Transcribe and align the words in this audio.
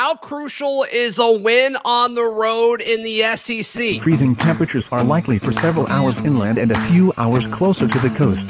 how 0.00 0.14
crucial 0.14 0.86
is 0.90 1.18
a 1.18 1.30
win 1.30 1.76
on 1.84 2.14
the 2.14 2.24
road 2.24 2.80
in 2.80 3.02
the 3.02 3.20
SEC? 3.36 4.00
Freezing 4.00 4.34
temperatures 4.34 4.88
are 4.90 5.04
likely 5.04 5.38
for 5.38 5.52
several 5.52 5.86
hours 5.88 6.18
inland 6.20 6.56
and 6.56 6.70
a 6.70 6.86
few 6.88 7.12
hours 7.18 7.44
closer 7.52 7.86
to 7.86 7.98
the 7.98 8.08
coast. 8.08 8.40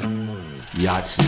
Yes. 0.75 1.19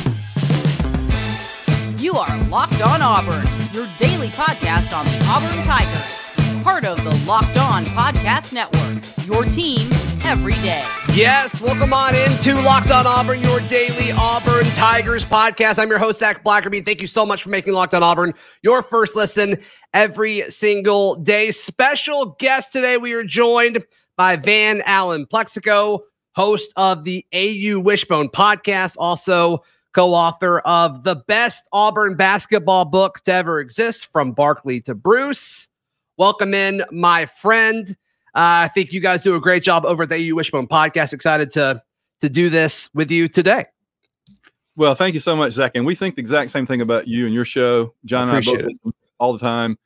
You 2.02 2.14
are 2.14 2.44
Locked 2.48 2.82
On 2.82 3.02
Auburn, 3.02 3.46
your 3.74 3.90
daily 3.98 4.30
podcast 4.30 4.98
on 4.98 5.04
the 5.08 5.26
Auburn 5.26 5.62
Tigers. 5.66 6.23
Part 6.64 6.86
of 6.86 7.04
the 7.04 7.14
Locked 7.28 7.58
On 7.58 7.84
Podcast 7.88 8.54
Network, 8.54 9.04
your 9.28 9.44
team 9.44 9.92
every 10.24 10.54
day. 10.54 10.82
Yes, 11.12 11.60
welcome 11.60 11.92
on 11.92 12.16
into 12.16 12.56
Locked 12.56 12.90
On 12.90 13.06
Auburn, 13.06 13.42
your 13.42 13.60
daily 13.68 14.14
Auburn 14.14 14.64
Tigers 14.68 15.26
podcast. 15.26 15.78
I'm 15.78 15.90
your 15.90 16.00
host, 16.00 16.20
Zac 16.20 16.42
Blackerby. 16.42 16.86
Thank 16.86 17.02
you 17.02 17.08
so 17.08 17.26
much 17.26 17.44
for 17.44 17.50
making 17.50 17.74
Locked 17.74 17.94
On 17.94 18.02
Auburn 18.02 18.34
your 18.62 18.82
first 18.82 19.14
listen 19.14 19.62
every 19.94 20.50
single 20.50 21.16
day. 21.16 21.52
Special 21.52 22.38
guest 22.40 22.72
today, 22.72 22.96
we 22.96 23.12
are 23.12 23.26
joined 23.26 23.84
by 24.16 24.38
Van 24.38 24.82
Allen 24.86 25.26
Plexico, 25.26 26.00
host 26.32 26.72
of 26.78 27.04
the 27.04 27.26
AU 27.34 27.78
Wishbone 27.82 28.30
podcast, 28.30 28.96
also 28.98 29.62
co-author 29.94 30.60
of 30.60 31.04
the 31.04 31.18
best 31.28 31.68
Auburn 31.74 32.16
basketball 32.16 32.86
book 32.86 33.20
to 33.26 33.34
ever 33.34 33.60
exist, 33.60 34.06
From 34.06 34.32
Barkley 34.32 34.80
to 34.82 34.96
Bruce. 34.96 35.68
Welcome 36.24 36.54
in, 36.54 36.86
my 36.90 37.26
friend. 37.26 37.90
Uh, 38.34 38.64
I 38.64 38.70
think 38.70 38.94
you 38.94 39.02
guys 39.02 39.24
do 39.24 39.36
a 39.36 39.42
great 39.42 39.62
job 39.62 39.84
over 39.84 40.04
at 40.04 40.10
the 40.10 40.32
AU 40.32 40.36
Wishbone 40.36 40.70
podcast. 40.70 41.12
Excited 41.12 41.52
to 41.52 41.84
to 42.22 42.30
do 42.30 42.50
this 42.50 42.90
with 42.94 43.12
you 43.12 43.28
today. 43.28 43.66
Well, 44.78 44.96
thank 44.96 45.16
you 45.16 45.20
so 45.20 45.36
much, 45.36 45.52
Zac. 45.52 45.74
And 45.76 45.86
we 45.86 45.96
think 45.96 46.16
the 46.16 46.22
exact 46.22 46.52
same 46.52 46.66
thing 46.66 46.80
about 46.80 47.10
you 47.10 47.26
and 47.26 47.34
your 47.34 47.44
show. 47.44 47.94
John 48.06 48.30
and 48.30 48.38
I 48.38 48.40
both 48.40 48.64
listen 48.64 48.94
all 49.20 49.34
the 49.34 49.40
time. 49.40 49.78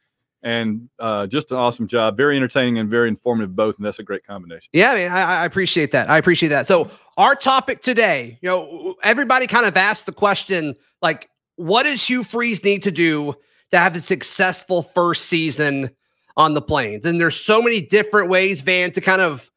And 0.44 0.88
uh, 1.00 1.26
just 1.26 1.50
an 1.52 1.58
awesome 1.58 1.88
job. 1.88 2.16
Very 2.16 2.38
entertaining 2.38 2.78
and 2.78 2.88
very 2.88 3.08
informative, 3.08 3.56
both. 3.56 3.78
And 3.78 3.86
that's 3.88 3.97
a 3.97 4.03
great 4.03 4.23
combination. 4.23 4.69
Yeah, 4.73 4.92
I, 4.92 4.95
mean, 4.95 5.12
I, 5.12 5.42
I 5.42 5.45
appreciate 5.45 5.92
that. 5.94 6.08
I 6.08 6.19
appreciate 6.19 6.50
that. 6.50 6.67
So, 6.67 6.92
our 7.17 7.34
topic 7.34 7.81
today, 7.81 8.38
you 8.44 8.50
know, 8.50 8.94
everybody 9.02 9.47
kind 9.47 9.66
of 9.66 9.75
asked 9.75 10.06
the 10.06 10.12
question 10.12 10.75
like, 11.02 11.31
what 11.56 11.81
does 11.81 12.08
Hugh 12.08 12.23
Freeze 12.23 12.64
need 12.64 12.84
to 12.84 12.92
do 12.92 13.34
to 13.72 13.80
have 13.80 13.95
a 13.95 14.02
successful 14.02 14.84
first 14.84 15.25
season 15.25 15.90
on 16.38 16.54
the 16.54 16.62
plains. 16.62 17.06
And 17.06 17.20
there's 17.20 17.36
so 17.36 17.62
many 17.62 17.82
different 17.82 18.30
ways, 18.30 18.62
Van, 18.62 18.92
to 18.94 19.02
kind 19.02 19.22
of 19.22 19.52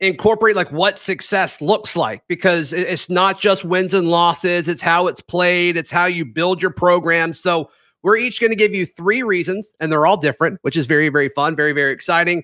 incorporate 0.00 0.56
like 0.56 0.70
what 0.72 0.98
success 0.98 1.60
looks 1.60 1.96
like 1.96 2.24
because 2.26 2.72
it's 2.72 3.08
not 3.08 3.40
just 3.40 3.64
wins 3.64 3.94
and 3.94 4.08
losses, 4.08 4.66
it's 4.66 4.82
how 4.82 5.06
it's 5.06 5.20
played, 5.20 5.76
it's 5.76 5.92
how 5.92 6.06
you 6.06 6.24
build 6.24 6.60
your 6.60 6.72
program. 6.72 7.32
So 7.32 7.70
we're 8.02 8.16
each 8.16 8.40
going 8.40 8.50
to 8.50 8.56
give 8.56 8.74
you 8.74 8.84
three 8.84 9.22
reasons, 9.22 9.74
and 9.78 9.92
they're 9.92 10.04
all 10.04 10.16
different, 10.16 10.58
which 10.62 10.76
is 10.76 10.86
very, 10.86 11.08
very 11.08 11.28
fun, 11.28 11.54
very, 11.54 11.72
very 11.72 11.92
exciting 11.92 12.42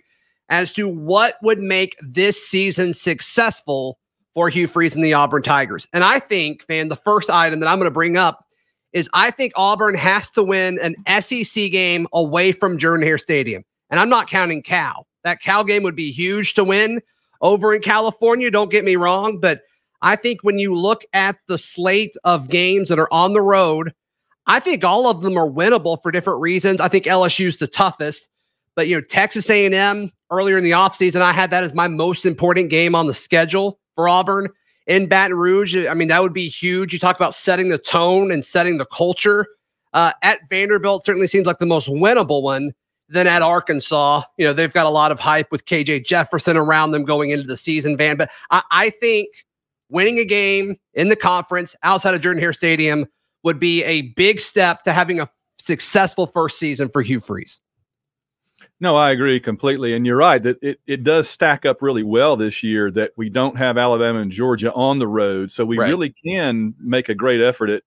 as 0.48 0.73
to 0.75 0.89
what 0.89 1.34
would 1.42 1.59
make 1.59 1.97
this 2.01 2.42
season 2.42 2.95
successful 2.95 3.98
for 4.34 4.48
Hugh 4.48 4.69
Freeze 4.69 4.95
and 4.95 5.05
the 5.05 5.14
Auburn 5.14 5.42
Tigers. 5.42 5.89
And 5.92 6.05
I 6.05 6.20
think, 6.20 6.64
Van, 6.69 6.89
the 6.89 6.97
first 6.97 7.29
item 7.29 7.59
that 7.59 7.69
I'm 7.69 7.79
going 7.79 7.86
to 7.86 7.91
bring 7.91 8.17
up 8.17 8.47
is 8.92 9.08
I 9.12 9.31
think 9.31 9.53
Auburn 9.56 9.94
has 9.94 10.31
to 10.31 10.42
win 10.42 10.78
an 10.81 11.22
SEC 11.22 11.70
game 11.70 12.06
away 12.12 12.53
from 12.53 12.78
Jordan 12.78 13.06
Hare 13.06 13.19
Stadium. 13.19 13.64
And 13.91 14.00
I'm 14.00 14.08
not 14.08 14.28
counting 14.28 14.62
Cal. 14.62 15.06
That 15.25 15.41
Cal 15.41 15.64
game 15.64 15.83
would 15.83 15.97
be 15.97 16.11
huge 16.11 16.55
to 16.55 16.64
win 16.64 17.00
over 17.41 17.75
in 17.75 17.80
California. 17.80 18.50
Don't 18.50 18.70
get 18.70 18.84
me 18.84 18.97
wrong. 18.97 19.41
But 19.41 19.62
I 20.00 20.17
think 20.17 20.42
when 20.42 20.58
you 20.58 20.75
look 20.75 21.05
at 21.12 21.36
the 21.48 21.58
slate 21.58 22.14
of 22.25 22.48
games 22.48 22.89
that 22.89 22.98
are 22.98 23.12
on 23.12 23.33
the 23.33 23.42
road, 23.42 23.92
I 24.47 24.61
think 24.61 24.84
all 24.84 25.11
of 25.11 25.23
them 25.23 25.36
are 25.36 25.48
winnable 25.48 26.00
for 26.02 26.11
different 26.11 26.41
reasons. 26.41 26.80
I 26.80 26.89
think 26.89 27.05
LSU's 27.05 27.58
the 27.58 27.67
toughest. 27.67 28.28
But 28.75 28.89
you 28.89 28.97
know, 28.97 29.02
Texas 29.02 29.50
A&M 29.50 30.12
earlier 30.30 30.56
in 30.56 30.64
the 30.64 30.70
offseason, 30.70 31.20
I 31.20 31.33
had 31.33 31.50
that 31.50 31.64
as 31.64 31.75
my 31.75 31.89
most 31.89 32.25
important 32.25 32.70
game 32.70 32.95
on 32.95 33.06
the 33.06 33.14
schedule 33.14 33.80
for 33.95 34.08
Auburn 34.08 34.48
in 34.88 35.06
Baton 35.06 35.36
Rouge. 35.36 35.76
I 35.76 35.94
mean, 35.94 36.08
that 36.08 36.22
would 36.22 36.32
be 36.32 36.48
huge. 36.48 36.92
You 36.92 36.98
talk 36.98 37.14
about 37.14 37.34
setting 37.34 37.68
the 37.68 37.78
tone 37.78 38.32
and 38.32 38.44
setting 38.44 38.78
the 38.78 38.86
culture. 38.86 39.46
Uh, 39.92 40.12
at 40.22 40.40
Vanderbilt 40.50 41.04
certainly 41.04 41.28
seems 41.28 41.46
like 41.46 41.58
the 41.58 41.66
most 41.66 41.88
winnable 41.88 42.42
one. 42.42 42.72
Then 43.10 43.26
at 43.26 43.40
Arkansas, 43.40 44.22
you 44.36 44.44
know, 44.44 44.52
they've 44.52 44.72
got 44.72 44.84
a 44.84 44.90
lot 44.90 45.12
of 45.12 45.20
hype 45.20 45.50
with 45.50 45.64
KJ 45.64 46.04
Jefferson 46.04 46.56
around 46.56 46.90
them 46.90 47.04
going 47.04 47.30
into 47.30 47.46
the 47.46 47.56
season, 47.56 47.96
Van. 47.96 48.16
But 48.16 48.30
I, 48.50 48.62
I 48.70 48.90
think 48.90 49.28
winning 49.88 50.18
a 50.18 50.24
game 50.24 50.76
in 50.94 51.08
the 51.08 51.16
conference 51.16 51.74
outside 51.82 52.14
of 52.14 52.20
Jordan 52.20 52.42
Hare 52.42 52.52
Stadium 52.52 53.06
would 53.44 53.58
be 53.58 53.82
a 53.84 54.02
big 54.12 54.40
step 54.40 54.82
to 54.84 54.92
having 54.92 55.20
a 55.20 55.30
successful 55.58 56.26
first 56.26 56.58
season 56.58 56.90
for 56.90 57.00
Hugh 57.00 57.20
Freeze. 57.20 57.60
No, 58.80 58.96
I 58.96 59.11
agree 59.11 59.41
completely. 59.41 59.95
And 59.95 60.07
you're 60.07 60.17
right 60.17 60.42
that 60.42 60.63
it, 60.63 60.80
it 60.86 61.02
does 61.02 61.29
stack 61.29 61.67
up 61.67 61.83
really 61.83 62.02
well 62.02 62.36
this 62.36 62.63
year 62.63 62.91
that 62.92 63.13
we 63.17 63.29
don't 63.29 63.57
have 63.57 63.77
Alabama 63.77 64.20
and 64.20 64.30
Georgia 64.30 64.73
on 64.73 64.98
the 64.98 65.08
road. 65.08 65.51
So 65.51 65.64
we 65.64 65.79
right. 65.79 65.89
really 65.89 66.11
can 66.11 66.74
make 66.79 67.08
a 67.08 67.14
great 67.14 67.41
effort 67.41 67.70
at 67.70 67.83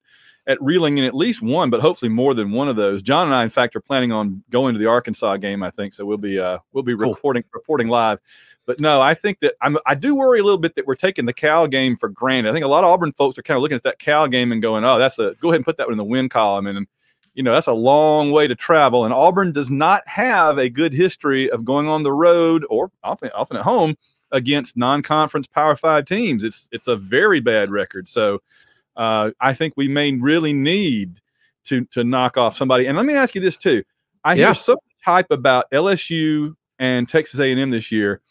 at 0.47 0.61
reeling 0.61 0.97
in 0.97 1.05
at 1.05 1.13
least 1.13 1.41
one, 1.41 1.69
but 1.69 1.81
hopefully 1.81 2.09
more 2.09 2.33
than 2.33 2.51
one 2.51 2.67
of 2.67 2.75
those. 2.75 3.03
John 3.03 3.27
and 3.27 3.35
I, 3.35 3.43
in 3.43 3.49
fact, 3.49 3.75
are 3.75 3.81
planning 3.81 4.11
on 4.11 4.43
going 4.49 4.73
to 4.73 4.79
the 4.79 4.87
Arkansas 4.87 5.37
game, 5.37 5.61
I 5.61 5.69
think. 5.69 5.93
So 5.93 6.05
we'll 6.05 6.17
be 6.17 6.39
uh 6.39 6.59
we'll 6.73 6.83
be 6.83 6.93
reporting 6.93 7.43
cool. 7.43 7.59
reporting 7.59 7.87
live. 7.87 8.19
But 8.65 8.79
no, 8.79 9.01
I 9.01 9.13
think 9.13 9.39
that 9.41 9.55
I'm 9.61 9.77
I 9.85 9.95
do 9.95 10.15
worry 10.15 10.39
a 10.39 10.43
little 10.43 10.57
bit 10.57 10.75
that 10.75 10.87
we're 10.87 10.95
taking 10.95 11.25
the 11.25 11.33
Cal 11.33 11.67
game 11.67 11.95
for 11.95 12.09
granted. 12.09 12.49
I 12.49 12.53
think 12.53 12.65
a 12.65 12.69
lot 12.69 12.83
of 12.83 12.89
Auburn 12.89 13.11
folks 13.11 13.37
are 13.37 13.43
kind 13.43 13.57
of 13.57 13.61
looking 13.61 13.75
at 13.75 13.83
that 13.83 13.99
Cal 13.99 14.27
game 14.27 14.51
and 14.51 14.61
going, 14.61 14.83
Oh, 14.83 14.97
that's 14.97 15.19
a 15.19 15.35
go 15.39 15.49
ahead 15.49 15.57
and 15.57 15.65
put 15.65 15.77
that 15.77 15.87
one 15.87 15.93
in 15.93 15.97
the 15.97 16.03
win 16.03 16.29
column. 16.29 16.67
And 16.67 16.87
you 17.33 17.43
know, 17.43 17.53
that's 17.53 17.67
a 17.67 17.73
long 17.73 18.31
way 18.31 18.47
to 18.47 18.55
travel. 18.55 19.05
And 19.05 19.13
Auburn 19.13 19.51
does 19.51 19.71
not 19.71 20.07
have 20.07 20.57
a 20.57 20.69
good 20.69 20.93
history 20.93 21.49
of 21.49 21.63
going 21.63 21.87
on 21.87 22.03
the 22.03 22.11
road 22.11 22.65
or 22.69 22.91
often, 23.03 23.29
often 23.33 23.57
at 23.57 23.63
home 23.63 23.95
against 24.31 24.77
non-conference 24.77 25.47
Power 25.47 25.75
Five 25.75 26.05
teams. 26.05 26.43
It's 26.43 26.69
it's 26.71 26.87
a 26.87 26.95
very 26.95 27.39
bad 27.39 27.71
record. 27.71 28.09
So 28.09 28.41
uh, 28.95 29.31
I 29.39 29.53
think 29.53 29.73
we 29.77 29.87
may 29.87 30.13
really 30.13 30.53
need 30.53 31.21
to 31.65 31.85
to 31.85 32.03
knock 32.03 32.37
off 32.37 32.55
somebody. 32.55 32.87
And 32.87 32.97
let 32.97 33.05
me 33.05 33.15
ask 33.15 33.35
you 33.35 33.41
this 33.41 33.57
too. 33.57 33.83
I 34.23 34.33
yeah. 34.33 34.45
hear 34.45 34.53
some 34.53 34.75
much 34.75 35.05
hype 35.05 35.31
about 35.31 35.69
LSU 35.71 36.55
and 36.79 37.07
Texas 37.07 37.39
A&M 37.39 37.71
this 37.71 37.91
year. 37.91 38.21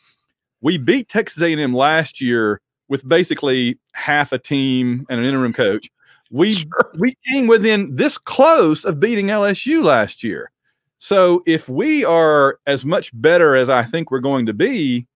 We 0.60 0.78
beat 0.78 1.08
Texas 1.08 1.42
A&M 1.42 1.74
last 1.74 2.20
year 2.20 2.60
with 2.88 3.08
basically 3.08 3.78
half 3.92 4.32
a 4.32 4.38
team 4.38 5.06
and 5.08 5.20
an 5.20 5.26
interim 5.26 5.52
coach. 5.52 5.88
We 6.30 6.54
sure. 6.56 6.92
we 6.98 7.16
came 7.30 7.46
within 7.46 7.96
this 7.96 8.18
close 8.18 8.84
of 8.84 9.00
beating 9.00 9.26
LSU 9.26 9.82
last 9.82 10.22
year. 10.22 10.50
So 10.98 11.40
if 11.46 11.68
we 11.68 12.04
are 12.04 12.58
as 12.66 12.84
much 12.84 13.10
better 13.14 13.56
as 13.56 13.70
I 13.70 13.84
think 13.84 14.10
we're 14.10 14.20
going 14.20 14.46
to 14.46 14.52
be, 14.52 15.06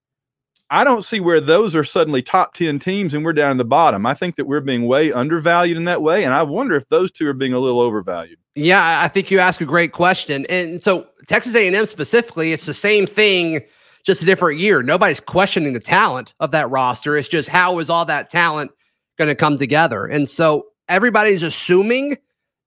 I 0.70 0.82
don't 0.82 1.04
see 1.04 1.20
where 1.20 1.40
those 1.40 1.76
are 1.76 1.84
suddenly 1.84 2.22
top 2.22 2.54
10 2.54 2.78
teams 2.78 3.12
and 3.12 3.24
we're 3.24 3.34
down 3.34 3.50
in 3.50 3.56
the 3.58 3.64
bottom. 3.64 4.06
I 4.06 4.14
think 4.14 4.36
that 4.36 4.46
we're 4.46 4.62
being 4.62 4.86
way 4.86 5.12
undervalued 5.12 5.76
in 5.76 5.84
that 5.84 6.00
way. 6.02 6.24
And 6.24 6.32
I 6.32 6.42
wonder 6.42 6.74
if 6.74 6.88
those 6.88 7.12
two 7.12 7.28
are 7.28 7.34
being 7.34 7.52
a 7.52 7.58
little 7.58 7.80
overvalued. 7.80 8.38
Yeah, 8.54 9.02
I 9.02 9.08
think 9.08 9.30
you 9.30 9.38
ask 9.38 9.60
a 9.60 9.66
great 9.66 9.92
question. 9.92 10.46
And 10.46 10.82
so 10.82 11.06
Texas 11.28 11.54
A&M 11.54 11.86
specifically, 11.86 12.52
it's 12.52 12.66
the 12.66 12.74
same 12.74 13.06
thing, 13.06 13.60
just 14.04 14.22
a 14.22 14.24
different 14.24 14.58
year. 14.58 14.82
Nobody's 14.82 15.20
questioning 15.20 15.74
the 15.74 15.80
talent 15.80 16.32
of 16.40 16.50
that 16.52 16.70
roster. 16.70 17.16
It's 17.16 17.28
just 17.28 17.48
how 17.48 17.78
is 17.78 17.90
all 17.90 18.06
that 18.06 18.30
talent 18.30 18.70
going 19.18 19.28
to 19.28 19.34
come 19.34 19.58
together? 19.58 20.06
And 20.06 20.28
so 20.28 20.66
everybody's 20.88 21.42
assuming 21.42 22.18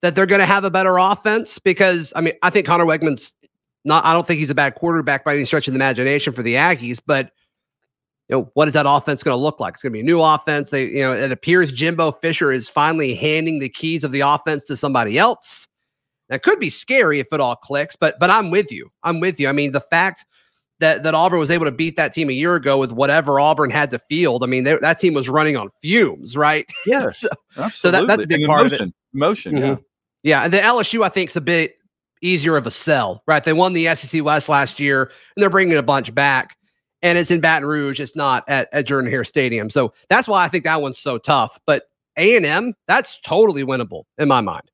that 0.02 0.14
they're 0.14 0.26
going 0.26 0.40
to 0.40 0.46
have 0.46 0.64
a 0.64 0.70
better 0.70 0.98
offense 0.98 1.58
because 1.58 2.12
I 2.16 2.20
mean 2.20 2.34
I 2.42 2.50
think 2.50 2.66
Conner 2.66 2.84
Weigman's 2.84 3.32
not 3.84 4.04
I 4.04 4.12
don't 4.12 4.26
think 4.26 4.38
he's 4.38 4.50
a 4.50 4.54
bad 4.54 4.74
quarterback 4.74 5.24
by 5.24 5.34
any 5.34 5.44
stretch 5.44 5.68
of 5.68 5.74
the 5.74 5.78
imagination 5.78 6.32
for 6.32 6.42
the 6.42 6.54
Aggies, 6.54 6.98
but 7.04 7.32
you 8.28 8.36
know 8.36 8.50
what 8.54 8.68
is 8.68 8.74
that 8.74 8.86
offense 8.86 9.22
going 9.22 9.36
to 9.36 9.42
look 9.42 9.60
like? 9.60 9.74
It's 9.74 9.82
going 9.82 9.92
to 9.92 9.96
be 9.96 10.00
a 10.00 10.04
new 10.04 10.20
offense. 10.20 10.70
They 10.70 10.86
you 10.86 11.02
know 11.02 11.12
it 11.12 11.32
appears 11.32 11.72
Jimbo 11.72 12.12
Fisher 12.12 12.52
is 12.52 12.68
finally 12.68 13.14
handing 13.14 13.58
the 13.58 13.68
keys 13.68 14.04
of 14.04 14.12
the 14.12 14.20
offense 14.20 14.64
to 14.64 14.76
somebody 14.76 15.18
else. 15.18 15.66
That 16.28 16.42
could 16.42 16.60
be 16.60 16.70
scary 16.70 17.20
if 17.20 17.32
it 17.32 17.40
all 17.40 17.56
clicks, 17.56 17.96
but 17.96 18.18
but 18.18 18.30
I'm 18.30 18.50
with 18.50 18.70
you. 18.70 18.90
I'm 19.02 19.20
with 19.20 19.40
you. 19.40 19.48
I 19.48 19.52
mean 19.52 19.72
the 19.72 19.80
fact 19.80 20.26
that 20.80 21.02
that 21.02 21.14
Auburn 21.14 21.38
was 21.38 21.50
able 21.50 21.64
to 21.64 21.72
beat 21.72 21.96
that 21.96 22.12
team 22.12 22.28
a 22.28 22.32
year 22.32 22.54
ago 22.54 22.78
with 22.78 22.92
whatever 22.92 23.40
Auburn 23.40 23.70
had 23.70 23.90
to 23.90 23.98
field. 23.98 24.42
I 24.44 24.46
mean, 24.46 24.64
they, 24.64 24.76
that 24.76 24.98
team 24.98 25.14
was 25.14 25.28
running 25.28 25.56
on 25.56 25.70
fumes, 25.82 26.36
right? 26.36 26.66
Yes, 26.86 27.20
so, 27.20 27.68
so 27.70 27.90
that, 27.90 28.06
that's 28.06 28.24
a 28.24 28.26
big 28.26 28.46
part 28.46 28.60
emotion, 28.60 28.82
of 28.82 28.88
it. 28.88 28.94
Motion, 29.12 29.54
mm-hmm. 29.54 29.64
yeah, 29.64 29.76
yeah. 30.22 30.44
And 30.44 30.52
the 30.52 30.58
LSU, 30.58 31.04
I 31.04 31.08
think, 31.08 31.30
is 31.30 31.36
a 31.36 31.40
bit 31.40 31.74
easier 32.22 32.56
of 32.56 32.66
a 32.66 32.70
sell, 32.70 33.22
right? 33.26 33.44
They 33.44 33.52
won 33.52 33.72
the 33.72 33.94
SEC 33.94 34.24
West 34.24 34.48
last 34.48 34.80
year, 34.80 35.04
and 35.04 35.42
they're 35.42 35.50
bringing 35.50 35.76
a 35.76 35.82
bunch 35.82 36.14
back. 36.14 36.56
And 37.02 37.18
it's 37.18 37.30
in 37.30 37.40
Baton 37.40 37.68
Rouge. 37.68 38.00
It's 38.00 38.16
not 38.16 38.44
at, 38.48 38.68
at 38.72 38.86
Jordan 38.86 39.10
Hare 39.10 39.24
Stadium. 39.24 39.70
So 39.70 39.92
that's 40.08 40.26
why 40.26 40.44
I 40.44 40.48
think 40.48 40.64
that 40.64 40.82
one's 40.82 40.98
so 40.98 41.18
tough. 41.18 41.58
But 41.66 41.84
A 42.16 42.36
and 42.36 42.44
M, 42.44 42.74
that's 42.88 43.20
totally 43.20 43.64
winnable 43.64 44.04
in 44.16 44.28
my 44.28 44.40
mind 44.40 44.68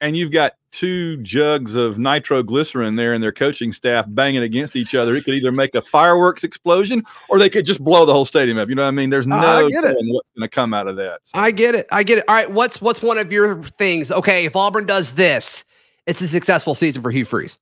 and 0.00 0.16
you've 0.16 0.30
got 0.30 0.54
two 0.70 1.16
jugs 1.18 1.74
of 1.74 1.98
nitroglycerin 1.98 2.96
there 2.96 3.12
and 3.12 3.22
their 3.22 3.32
coaching 3.32 3.72
staff 3.72 4.06
banging 4.08 4.42
against 4.42 4.76
each 4.76 4.94
other. 4.94 5.14
It 5.16 5.24
could 5.24 5.34
either 5.34 5.52
make 5.52 5.74
a 5.74 5.82
fireworks 5.82 6.44
explosion 6.44 7.02
or 7.28 7.38
they 7.38 7.50
could 7.50 7.64
just 7.64 7.82
blow 7.82 8.06
the 8.06 8.12
whole 8.12 8.24
stadium 8.24 8.58
up. 8.58 8.68
You 8.68 8.74
know 8.74 8.82
what 8.82 8.88
I 8.88 8.92
mean? 8.92 9.10
There's 9.10 9.26
no 9.26 9.40
telling 9.40 10.12
what's 10.12 10.30
going 10.30 10.42
to 10.42 10.48
come 10.48 10.72
out 10.72 10.86
of 10.86 10.96
that. 10.96 11.20
So. 11.22 11.38
I 11.38 11.50
get 11.50 11.74
it. 11.74 11.86
I 11.92 12.02
get 12.02 12.18
it. 12.18 12.24
All 12.28 12.34
right. 12.34 12.50
What's 12.50 12.80
what's 12.80 13.02
one 13.02 13.18
of 13.18 13.30
your 13.32 13.62
things? 13.78 14.10
Okay, 14.10 14.44
if 14.44 14.56
Auburn 14.56 14.86
does 14.86 15.12
this, 15.12 15.64
it's 16.06 16.20
a 16.20 16.28
successful 16.28 16.74
season 16.74 17.02
for 17.02 17.10
Hugh 17.10 17.24
Freeze. 17.24 17.58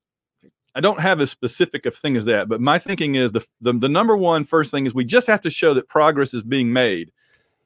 I 0.74 0.80
don't 0.80 1.00
have 1.00 1.20
as 1.20 1.30
specific 1.30 1.86
a 1.86 1.90
thing 1.90 2.16
as 2.16 2.24
that, 2.26 2.48
but 2.48 2.60
my 2.60 2.78
thinking 2.78 3.16
is 3.16 3.32
the, 3.32 3.44
the 3.60 3.72
the 3.72 3.88
number 3.88 4.16
one 4.16 4.44
first 4.44 4.70
thing 4.70 4.86
is 4.86 4.94
we 4.94 5.04
just 5.04 5.26
have 5.26 5.40
to 5.40 5.50
show 5.50 5.74
that 5.74 5.88
progress 5.88 6.34
is 6.34 6.42
being 6.42 6.72
made. 6.72 7.10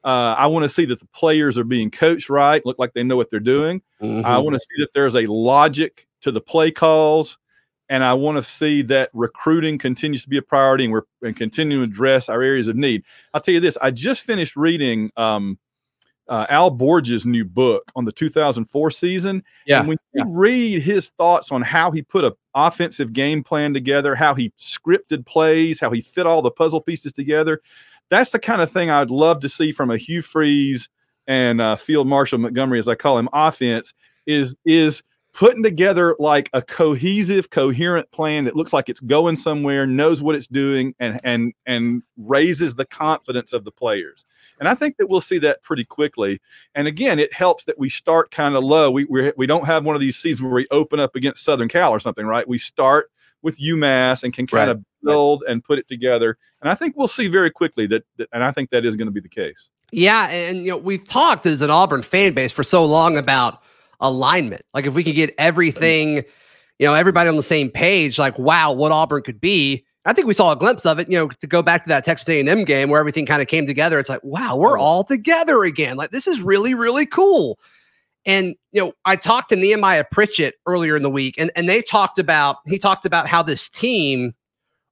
Uh, 0.03 0.35
I 0.37 0.47
want 0.47 0.63
to 0.63 0.69
see 0.69 0.85
that 0.85 0.99
the 0.99 1.07
players 1.07 1.57
are 1.57 1.63
being 1.63 1.89
coached 1.89 2.29
right, 2.29 2.65
look 2.65 2.77
like 2.77 2.93
they 2.93 3.03
know 3.03 3.15
what 3.15 3.29
they're 3.29 3.39
doing. 3.39 3.81
Mm-hmm. 4.01 4.25
I 4.25 4.37
want 4.37 4.55
to 4.55 4.59
see 4.59 4.79
that 4.79 4.89
there's 4.93 5.15
a 5.15 5.25
logic 5.27 6.07
to 6.21 6.31
the 6.31 6.41
play 6.41 6.71
calls, 6.71 7.37
and 7.89 8.03
I 8.03 8.13
want 8.13 8.37
to 8.37 8.43
see 8.43 8.81
that 8.83 9.09
recruiting 9.13 9.77
continues 9.77 10.23
to 10.23 10.29
be 10.29 10.37
a 10.37 10.41
priority, 10.41 10.85
and 10.85 10.93
we're 10.93 11.03
and 11.21 11.35
continuing 11.35 11.87
to 11.87 11.91
address 11.91 12.27
our 12.27 12.41
areas 12.41 12.67
of 12.67 12.75
need. 12.75 13.03
I'll 13.33 13.41
tell 13.41 13.53
you 13.53 13.59
this: 13.59 13.77
I 13.81 13.91
just 13.91 14.23
finished 14.23 14.55
reading 14.55 15.11
um, 15.15 15.57
uh, 16.27 16.45
Al 16.49 16.69
Borges' 16.69 17.25
new 17.25 17.45
book 17.45 17.91
on 17.95 18.05
the 18.05 18.11
2004 18.11 18.91
season. 18.91 19.43
Yeah. 19.65 19.79
And 19.79 19.89
when 19.89 19.97
yeah. 20.13 20.23
you 20.23 20.37
read 20.37 20.81
his 20.81 21.09
thoughts 21.17 21.51
on 21.51 21.61
how 21.61 21.91
he 21.91 22.01
put 22.01 22.23
a 22.23 22.35
offensive 22.55 23.13
game 23.13 23.43
plan 23.43 23.73
together, 23.73 24.15
how 24.15 24.33
he 24.33 24.51
scripted 24.57 25.25
plays, 25.25 25.79
how 25.79 25.91
he 25.91 26.01
fit 26.01 26.25
all 26.25 26.41
the 26.41 26.51
puzzle 26.51 26.81
pieces 26.81 27.13
together, 27.13 27.61
that's 28.09 28.31
the 28.31 28.39
kind 28.39 28.61
of 28.61 28.71
thing 28.71 28.89
I'd 28.89 29.11
love 29.11 29.39
to 29.41 29.49
see 29.49 29.71
from 29.71 29.91
a 29.91 29.97
Hugh 29.97 30.21
Freeze 30.21 30.89
and 31.27 31.61
uh, 31.61 31.75
Field 31.75 32.07
Marshal 32.07 32.37
Montgomery, 32.37 32.79
as 32.79 32.87
I 32.87 32.95
call 32.95 33.17
him, 33.17 33.29
offense 33.33 33.93
is 34.25 34.55
is 34.65 35.03
putting 35.33 35.63
together 35.63 36.15
like 36.19 36.49
a 36.53 36.61
cohesive, 36.61 37.49
coherent 37.49 38.09
plan 38.11 38.45
that 38.45 38.55
looks 38.55 38.71
like 38.71 38.87
it's 38.87 38.99
going 38.99 39.35
somewhere, 39.35 39.85
knows 39.87 40.21
what 40.21 40.35
it's 40.35 40.47
doing, 40.47 40.93
and 40.99 41.19
and 41.23 41.53
and 41.65 42.03
raises 42.17 42.75
the 42.75 42.85
confidence 42.85 43.51
of 43.51 43.63
the 43.63 43.71
players. 43.71 44.25
And 44.59 44.69
I 44.69 44.75
think 44.75 44.97
that 44.97 45.07
we'll 45.07 45.21
see 45.21 45.39
that 45.39 45.63
pretty 45.63 45.83
quickly. 45.83 46.39
And 46.75 46.87
again, 46.87 47.19
it 47.19 47.33
helps 47.33 47.65
that 47.65 47.79
we 47.79 47.89
start 47.89 48.31
kind 48.31 48.55
of 48.55 48.63
low. 48.63 48.91
We 48.91 49.05
we 49.05 49.33
we 49.35 49.47
don't 49.47 49.65
have 49.65 49.83
one 49.83 49.95
of 49.95 50.01
these 50.01 50.17
seasons 50.17 50.43
where 50.43 50.53
we 50.53 50.67
open 50.71 50.99
up 50.99 51.15
against 51.15 51.43
Southern 51.43 51.67
Cal 51.67 51.91
or 51.91 51.99
something, 51.99 52.25
right? 52.25 52.47
We 52.47 52.59
start 52.59 53.09
with 53.41 53.59
UMass 53.59 54.23
and 54.23 54.33
can 54.33 54.47
kind 54.47 54.67
right. 54.67 54.69
of 54.69 54.83
build 55.03 55.43
and 55.47 55.63
put 55.63 55.77
it 55.77 55.87
together. 55.87 56.37
And 56.61 56.71
I 56.71 56.75
think 56.75 56.95
we'll 56.95 57.09
see 57.09 57.27
very 57.27 57.51
quickly 57.51 57.85
that, 57.87 58.05
that 58.17 58.29
and 58.31 58.43
I 58.43 58.51
think 58.51 58.69
that 58.69 58.85
is 58.85 58.95
going 58.95 59.07
to 59.07 59.11
be 59.11 59.19
the 59.19 59.27
case. 59.27 59.69
Yeah, 59.91 60.29
and 60.29 60.59
you 60.59 60.71
know, 60.71 60.77
we've 60.77 61.05
talked 61.05 61.45
as 61.45 61.61
an 61.61 61.69
Auburn 61.69 62.01
fan 62.01 62.33
base 62.33 62.51
for 62.51 62.63
so 62.63 62.83
long 62.83 63.17
about 63.17 63.61
alignment. 63.99 64.63
Like 64.73 64.85
if 64.85 64.93
we 64.93 65.03
could 65.03 65.13
mm. 65.13 65.17
get 65.17 65.35
everything, 65.37 66.17
you 66.79 66.87
know, 66.87 66.93
everybody 66.93 67.29
on 67.29 67.37
the 67.37 67.43
same 67.43 67.69
page, 67.69 68.19
like 68.19 68.37
wow, 68.37 68.71
what 68.71 68.91
Auburn 68.91 69.23
could 69.23 69.41
be. 69.41 69.85
I 70.05 70.11
think 70.11 70.27
we 70.27 70.33
saw 70.33 70.51
a 70.51 70.57
glimpse 70.57 70.85
of 70.85 70.99
it, 70.99 71.09
you 71.09 71.17
know, 71.17 71.29
to 71.29 71.47
go 71.47 71.61
back 71.61 71.83
to 71.83 71.89
that 71.89 72.03
Texas 72.03 72.27
A&M 72.27 72.65
game 72.65 72.89
where 72.89 72.99
everything 72.99 73.25
kind 73.25 73.41
of 73.41 73.47
came 73.47 73.65
together. 73.65 73.99
It's 73.99 74.09
like, 74.09 74.23
wow, 74.23 74.55
we're 74.57 74.77
mm. 74.77 74.81
all 74.81 75.03
together 75.03 75.63
again. 75.63 75.95
Like 75.95 76.11
this 76.11 76.27
is 76.27 76.41
really, 76.41 76.73
really 76.73 77.05
cool. 77.05 77.57
And 78.25 78.55
you 78.71 78.81
know, 78.81 78.93
I 79.05 79.15
talked 79.15 79.49
to 79.49 79.55
Nehemiah 79.55 80.05
Pritchett 80.09 80.55
earlier 80.65 80.95
in 80.95 81.03
the 81.03 81.09
week, 81.09 81.35
and 81.37 81.51
and 81.55 81.67
they 81.67 81.81
talked 81.81 82.19
about 82.19 82.57
he 82.65 82.79
talked 82.79 83.05
about 83.05 83.27
how 83.27 83.43
this 83.43 83.69
team 83.69 84.33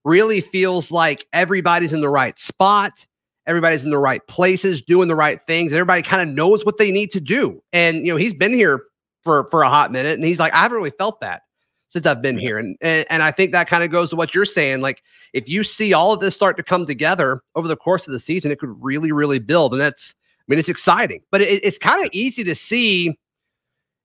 really 0.04 0.42
feels 0.42 0.92
like 0.92 1.28
everybody's 1.32 1.94
in 1.94 2.02
the 2.02 2.10
right 2.10 2.38
spot, 2.40 3.08
everybody's 3.48 3.84
in 3.84 3.92
the 3.92 3.98
right 3.98 4.26
places, 4.28 4.82
doing 4.82 5.08
the 5.08 5.16
right 5.16 5.40
things. 5.48 5.72
Everybody 5.72 6.02
kind 6.02 6.28
of 6.28 6.36
knows 6.36 6.66
what 6.66 6.78
they 6.78 6.92
need 6.92 7.12
to 7.12 7.22
do. 7.22 7.62
And 7.72 8.06
you 8.06 8.14
know, 8.14 8.18
he's 8.18 8.34
been 8.34 8.54
here 8.54 8.84
for 9.24 9.48
for 9.50 9.64
a 9.64 9.70
hot 9.70 9.92
minute, 9.92 10.14
and 10.14 10.24
he's 10.24 10.40
like, 10.40 10.54
I 10.54 10.60
haven't 10.60 10.78
really 10.78 10.92
felt 10.92 11.22
that 11.22 11.44
since 11.90 12.06
I've 12.06 12.22
been 12.22 12.38
here. 12.38 12.58
And 12.58 12.78
and, 12.82 13.06
and 13.10 13.24
I 13.24 13.32
think 13.32 13.52
that 13.52 13.68
kind 13.68 13.84
of 13.84 13.92
goes 13.92 14.10
to 14.12 14.16
what 14.16 14.34
you're 14.34 14.46
saying. 14.46 14.82
Like, 14.82 15.04
if 15.34 15.48
you 15.48 15.64
see 15.64 15.94
all 15.94 16.14
of 16.14 16.20
this 16.20 16.36
start 16.36 16.58
to 16.58 16.64
come 16.64 16.86
together 16.86 17.42
over 17.56 17.68
the 17.68 17.76
course 17.76 18.08
of 18.08 18.14
the 18.14 18.20
season, 18.20 18.52
it 18.52 18.60
could 18.60 18.74
really, 18.82 19.12
really 19.12 19.40
build. 19.40 19.74
And 19.74 19.82
that's 19.82 20.16
I 20.40 20.44
mean, 20.48 20.60
it's 20.60 20.70
exciting, 20.70 21.22
but 21.32 21.42
it, 21.42 21.64
it's 21.64 21.78
kind 21.78 22.04
of 22.04 22.10
easy 22.14 22.44
to 22.44 22.56
see. 22.56 23.18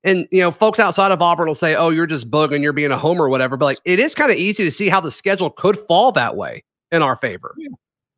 And 0.05 0.29
you 0.31 0.41
know, 0.41 0.51
folks 0.51 0.79
outside 0.79 1.11
of 1.11 1.23
Auburn 1.23 1.49
will 1.49 1.55
say, 1.55 1.75
"Oh, 1.75 1.91
you're 1.91 2.07
just 2.07 2.31
bugging, 2.31 2.63
you're 2.63 2.73
being 2.73 2.93
a 2.93 2.99
homer, 2.99 3.25
or 3.25 3.29
whatever." 3.29 3.57
But 3.57 3.65
like, 3.65 3.81
it 3.85 3.99
is 3.99 4.15
kind 4.15 4.31
of 4.31 4.37
easy 4.37 4.63
to 4.65 4.71
see 4.71 4.89
how 4.89 5.01
the 5.01 5.11
schedule 5.11 5.51
could 5.51 5.79
fall 5.79 6.13
that 6.13 6.37
way 6.37 6.63
in 6.93 7.03
our 7.03 7.17
favor. 7.17 7.55
Yeah, 7.59 7.69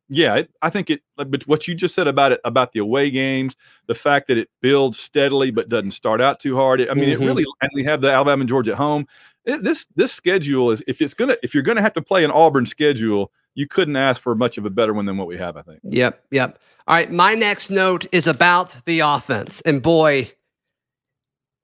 yeah 0.09 0.35
it, 0.35 0.51
I 0.61 0.69
think 0.69 0.89
it. 0.89 1.01
But 1.15 1.47
what 1.47 1.67
you 1.67 1.75
just 1.75 1.95
said 1.95 2.07
about 2.07 2.31
it, 2.31 2.41
about 2.43 2.73
the 2.73 2.79
away 2.79 3.09
games, 3.09 3.55
the 3.87 3.95
fact 3.95 4.27
that 4.27 4.37
it 4.37 4.49
builds 4.61 4.99
steadily 4.99 5.51
but 5.51 5.69
doesn't 5.69 5.91
start 5.91 6.21
out 6.21 6.39
too 6.39 6.55
hard. 6.55 6.81
It, 6.81 6.89
I 6.89 6.93
mean, 6.93 7.09
mm-hmm. 7.09 7.23
it 7.23 7.25
really. 7.25 7.45
And 7.61 7.71
we 7.73 7.83
have 7.85 8.01
the 8.01 8.11
Alabama 8.11 8.41
and 8.41 8.49
Georgia 8.49 8.71
at 8.71 8.77
home. 8.77 9.07
It, 9.45 9.63
this 9.63 9.85
this 9.95 10.11
schedule 10.11 10.71
is 10.71 10.83
if 10.87 11.01
it's 11.01 11.13
gonna 11.13 11.37
if 11.43 11.53
you're 11.53 11.63
gonna 11.63 11.81
have 11.81 11.93
to 11.93 12.01
play 12.01 12.23
an 12.23 12.31
Auburn 12.31 12.65
schedule, 12.65 13.31
you 13.55 13.67
couldn't 13.67 13.95
ask 13.95 14.21
for 14.21 14.35
much 14.35 14.57
of 14.57 14.65
a 14.65 14.69
better 14.69 14.93
one 14.93 15.05
than 15.05 15.17
what 15.17 15.27
we 15.27 15.37
have. 15.37 15.57
I 15.57 15.61
think. 15.61 15.79
Yep. 15.83 16.23
Yep. 16.31 16.59
All 16.87 16.95
right, 16.95 17.11
my 17.11 17.35
next 17.35 17.69
note 17.69 18.07
is 18.11 18.25
about 18.25 18.75
the 18.85 19.01
offense. 19.01 19.61
And 19.61 19.83
boy, 19.83 20.31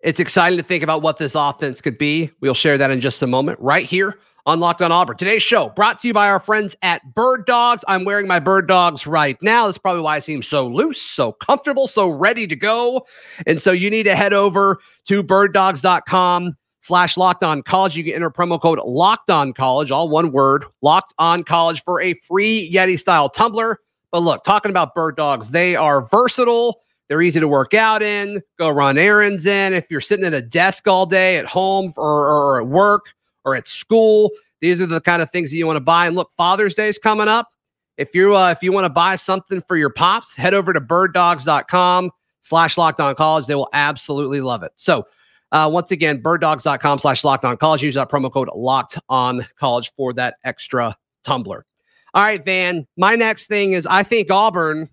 it's 0.02 0.20
exciting 0.20 0.58
to 0.58 0.64
think 0.64 0.84
about 0.84 1.02
what 1.02 1.18
this 1.18 1.34
offense 1.34 1.82
could 1.82 1.98
be. 1.98 2.30
We'll 2.42 2.54
share 2.54 2.78
that 2.78 2.92
in 2.92 3.02
just 3.02 3.24
a 3.24 3.28
moment, 3.28 3.60
right 3.60 3.88
here 3.88 4.20
on 4.46 4.60
Locked 4.60 4.82
on 4.82 4.92
Auburn. 4.92 5.18
Today's 5.18 5.42
show 5.42 5.70
brought 5.70 6.00
to 6.00 6.08
you 6.08 6.14
by 6.14 6.30
our 6.30 6.40
friends 6.40 6.76
at 6.84 7.16
Bird 7.16 7.46
Dogs. 7.46 7.84
I'm 7.88 8.06
wearing 8.06 8.28
my 8.28 8.40
Bird 8.40 8.68
Dogs 8.68 9.08
right 9.08 9.42
now. 9.42 9.66
That's 9.66 9.78
probably 9.78 10.02
why 10.02 10.18
I 10.18 10.20
seem 10.20 10.44
so 10.44 10.68
loose, 10.68 11.02
so 11.02 11.32
comfortable, 11.32 11.88
so 11.88 12.08
ready 12.08 12.46
to 12.46 12.56
go. 12.56 13.08
And 13.48 13.62
so 13.62 13.72
you 13.72 13.90
need 13.90 14.04
to 14.04 14.16
head 14.16 14.34
over 14.34 14.80
to 15.06 15.24
birddogs.com 15.24 16.56
slash 16.82 17.18
locked 17.18 17.44
on 17.44 17.64
college. 17.64 17.96
You 17.96 18.04
can 18.04 18.14
enter 18.14 18.30
promo 18.30 18.62
code 18.62 18.80
locked 18.86 19.32
on 19.32 19.52
college, 19.52 19.90
all 19.90 20.10
one 20.10 20.32
word, 20.32 20.66
locked 20.84 21.16
on 21.18 21.44
college 21.44 21.84
for 21.84 22.00
a 22.00 22.14
free 22.14 22.72
Yeti 22.72 23.00
style 23.00 23.30
tumbler. 23.30 23.80
But 24.12 24.20
look, 24.20 24.44
talking 24.44 24.70
about 24.70 24.94
bird 24.94 25.18
dogs, 25.18 25.50
they 25.50 25.76
are 25.76 26.06
versatile. 26.08 26.82
They're 27.08 27.22
easy 27.22 27.40
to 27.40 27.48
work 27.48 27.74
out 27.74 28.02
in, 28.02 28.42
go 28.58 28.70
run 28.70 28.98
errands 28.98 29.46
in. 29.46 29.74
If 29.74 29.88
you're 29.90 30.02
sitting 30.02 30.26
at 30.26 30.34
a 30.34 30.42
desk 30.42 30.88
all 30.88 31.06
day 31.06 31.38
at 31.38 31.46
home 31.46 31.94
or, 31.98 32.28
or 32.30 32.62
at 32.62 32.68
work 32.68 33.15
or 33.46 33.56
at 33.56 33.68
school, 33.68 34.32
these 34.62 34.82
are 34.82 34.86
the 34.86 35.02
kind 35.02 35.22
of 35.22 35.32
things 35.32 35.52
that 35.52 35.58
you 35.58 35.68
want 35.68 35.78
to 35.78 35.82
buy. 35.82 36.08
And 36.08 36.16
look, 36.16 36.32
Father's 36.36 36.74
Day 36.74 36.88
is 36.88 36.98
coming 36.98 37.28
up. 37.28 37.50
If 37.98 38.14
you 38.14 38.36
uh, 38.36 38.52
if 38.52 38.62
you 38.62 38.72
want 38.72 38.86
to 38.86 38.90
buy 38.90 39.16
something 39.16 39.62
for 39.62 39.78
your 39.78 39.90
pops, 39.90 40.36
head 40.36 40.54
over 40.54 40.74
to 40.74 40.82
birddogs.com 40.82 42.12
slash 42.42 42.78
locked 42.78 43.00
on 43.00 43.16
college. 43.16 43.46
They 43.46 43.56
will 43.56 43.70
absolutely 43.74 44.42
love 44.42 44.64
it. 44.64 44.74
So 44.76 45.08
uh, 45.52 45.70
once 45.72 45.92
again, 45.92 46.22
birddogs.com 46.22 47.00
slash 47.00 47.24
locked 47.24 47.46
on 47.46 47.58
college. 47.58 47.82
Use 47.82 47.96
that 47.96 48.10
promo 48.10 48.32
code 48.32 48.50
locked 48.54 49.00
on 49.08 49.46
college 49.58 49.92
for 49.96 50.12
that 50.14 50.36
extra 50.44 50.96
tumbler. 51.24 51.66
All 52.14 52.24
right, 52.24 52.44
Van. 52.44 52.88
My 52.98 53.16
next 53.16 53.48
thing 53.48 53.74
is 53.74 53.86
I 53.86 54.04
think 54.04 54.32
Auburn, 54.32 54.90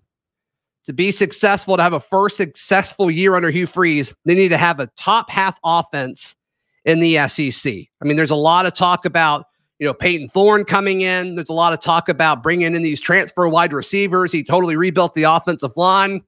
to 0.85 0.93
be 0.93 1.11
successful, 1.11 1.77
to 1.77 1.83
have 1.83 1.93
a 1.93 1.99
first 1.99 2.37
successful 2.37 3.09
year 3.09 3.35
under 3.35 3.49
Hugh 3.49 3.67
Freeze, 3.67 4.13
they 4.25 4.35
need 4.35 4.49
to 4.49 4.57
have 4.57 4.79
a 4.79 4.87
top 4.97 5.29
half 5.29 5.57
offense 5.63 6.35
in 6.85 6.99
the 6.99 7.27
SEC. 7.27 7.73
I 7.73 8.05
mean, 8.05 8.17
there's 8.17 8.31
a 8.31 8.35
lot 8.35 8.65
of 8.65 8.73
talk 8.73 9.05
about, 9.05 9.45
you 9.79 9.87
know, 9.87 9.93
Payton 9.93 10.29
Thorne 10.29 10.65
coming 10.65 11.01
in. 11.01 11.35
There's 11.35 11.49
a 11.49 11.53
lot 11.53 11.73
of 11.73 11.79
talk 11.79 12.09
about 12.09 12.43
bringing 12.43 12.75
in 12.75 12.81
these 12.81 13.01
transfer 13.01 13.47
wide 13.47 13.73
receivers. 13.73 14.31
He 14.31 14.43
totally 14.43 14.75
rebuilt 14.75 15.15
the 15.15 15.23
offensive 15.23 15.71
line. 15.75 16.21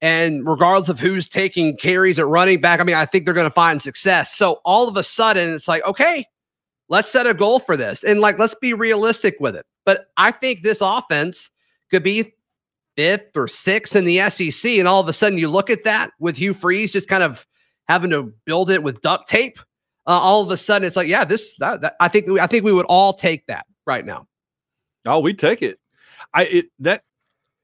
And 0.00 0.46
regardless 0.46 0.88
of 0.88 1.00
who's 1.00 1.28
taking 1.28 1.76
carries 1.76 2.18
at 2.18 2.26
running 2.26 2.60
back, 2.60 2.78
I 2.80 2.84
mean, 2.84 2.94
I 2.94 3.06
think 3.06 3.24
they're 3.24 3.34
going 3.34 3.44
to 3.44 3.50
find 3.50 3.82
success. 3.82 4.34
So 4.34 4.60
all 4.64 4.88
of 4.88 4.96
a 4.96 5.02
sudden, 5.02 5.54
it's 5.54 5.66
like, 5.66 5.84
okay, 5.84 6.24
let's 6.88 7.10
set 7.10 7.26
a 7.26 7.34
goal 7.34 7.58
for 7.58 7.76
this. 7.76 8.04
And 8.04 8.20
like, 8.20 8.38
let's 8.38 8.54
be 8.54 8.74
realistic 8.74 9.36
with 9.40 9.56
it. 9.56 9.66
But 9.84 10.06
I 10.16 10.30
think 10.30 10.62
this 10.62 10.80
offense 10.80 11.50
could 11.90 12.02
be 12.02 12.34
fifth 12.96 13.36
or 13.36 13.48
sixth 13.48 13.96
in 13.96 14.04
the 14.04 14.28
SEC. 14.30 14.72
And 14.72 14.86
all 14.86 15.00
of 15.00 15.08
a 15.08 15.12
sudden, 15.12 15.38
you 15.38 15.48
look 15.48 15.70
at 15.70 15.84
that 15.84 16.10
with 16.20 16.36
Hugh 16.36 16.54
Freeze 16.54 16.92
just 16.92 17.08
kind 17.08 17.22
of 17.22 17.46
having 17.88 18.10
to 18.10 18.32
build 18.44 18.70
it 18.70 18.82
with 18.82 19.00
duct 19.02 19.28
tape. 19.28 19.58
Uh, 20.08 20.18
all 20.18 20.42
of 20.42 20.50
a 20.50 20.56
sudden, 20.56 20.86
it's 20.86 20.96
like, 20.96 21.06
yeah, 21.06 21.22
this. 21.24 21.54
That, 21.56 21.82
that, 21.82 21.96
I 22.00 22.08
think 22.08 22.30
I 22.40 22.46
think 22.46 22.64
we 22.64 22.72
would 22.72 22.86
all 22.86 23.12
take 23.12 23.46
that 23.46 23.66
right 23.86 24.04
now. 24.04 24.26
Oh, 25.04 25.20
we 25.20 25.34
take 25.34 25.60
it. 25.60 25.78
I 26.32 26.44
it 26.44 26.66
that 26.78 27.02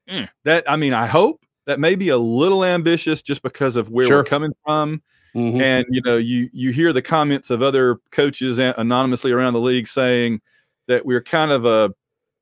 mm, 0.07 0.29
that 0.43 0.69
I 0.69 0.75
mean, 0.75 0.93
I 0.93 1.07
hope 1.07 1.43
that 1.65 1.79
may 1.79 1.95
be 1.95 2.09
a 2.09 2.17
little 2.17 2.63
ambitious 2.63 3.23
just 3.23 3.41
because 3.41 3.75
of 3.75 3.89
where 3.89 4.07
sure. 4.07 4.17
we're 4.17 4.23
coming 4.23 4.51
from. 4.63 5.01
Mm-hmm. 5.35 5.59
And 5.59 5.85
you 5.89 6.01
know, 6.03 6.17
you 6.17 6.49
you 6.53 6.71
hear 6.71 6.93
the 6.93 7.01
comments 7.01 7.49
of 7.49 7.63
other 7.63 7.97
coaches 8.11 8.59
anonymously 8.59 9.31
around 9.31 9.53
the 9.53 9.59
league 9.59 9.87
saying 9.87 10.39
that 10.87 11.03
we're 11.05 11.23
kind 11.23 11.51
of 11.51 11.65
a 11.65 11.93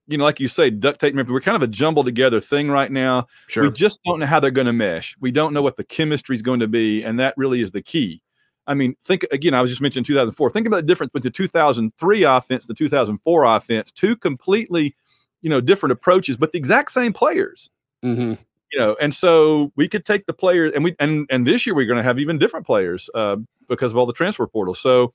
you 0.07 0.17
know, 0.17 0.25
like 0.25 0.41
you 0.41 0.49
say, 0.49 0.69
duct 0.69 0.99
tape. 0.99 1.15
We're 1.15 1.39
kind 1.39 1.55
of 1.55 1.63
a 1.63 1.67
jumbled 1.67 2.07
together 2.07 2.41
thing 2.41 2.69
right 2.69 2.91
now. 2.91 3.27
Sure. 3.47 3.63
We 3.63 3.71
just 3.71 3.99
don't 4.05 4.19
know 4.19 4.25
how 4.25 4.41
they're 4.41 4.51
going 4.51 4.67
to 4.67 4.73
mesh. 4.73 5.15
We 5.21 5.31
don't 5.31 5.53
know 5.53 5.61
what 5.61 5.77
the 5.77 5.85
chemistry 5.85 6.35
is 6.35 6.41
going 6.41 6.59
to 6.59 6.67
be, 6.67 7.03
and 7.03 7.19
that 7.21 7.35
really 7.37 7.61
is 7.61 7.71
the 7.71 7.81
key. 7.81 8.21
I 8.67 8.73
mean, 8.73 8.95
think 9.01 9.25
again. 9.31 9.53
I 9.53 9.61
was 9.61 9.69
just 9.69 9.81
mentioning 9.81 10.05
2004. 10.05 10.49
Think 10.49 10.67
about 10.67 10.77
the 10.77 10.83
difference 10.83 11.11
between 11.11 11.29
the 11.29 11.35
2003 11.35 12.23
offense, 12.23 12.67
the 12.67 12.73
2004 12.73 13.43
offense. 13.43 13.91
Two 13.91 14.15
completely, 14.15 14.95
you 15.41 15.49
know, 15.49 15.61
different 15.61 15.91
approaches, 15.91 16.37
but 16.37 16.51
the 16.51 16.57
exact 16.57 16.91
same 16.91 17.13
players. 17.13 17.69
Mm-hmm. 18.03 18.41
You 18.71 18.79
know, 18.79 18.95
and 18.99 19.13
so 19.13 19.71
we 19.75 19.87
could 19.87 20.05
take 20.05 20.25
the 20.25 20.33
players, 20.33 20.71
and 20.73 20.83
we 20.83 20.95
and 20.99 21.27
and 21.29 21.45
this 21.45 21.65
year 21.65 21.75
we're 21.75 21.85
going 21.85 21.97
to 21.97 22.03
have 22.03 22.19
even 22.19 22.39
different 22.39 22.65
players 22.65 23.09
uh, 23.13 23.37
because 23.67 23.91
of 23.91 23.97
all 23.97 24.05
the 24.05 24.13
transfer 24.13 24.47
portals. 24.47 24.79
So 24.79 25.13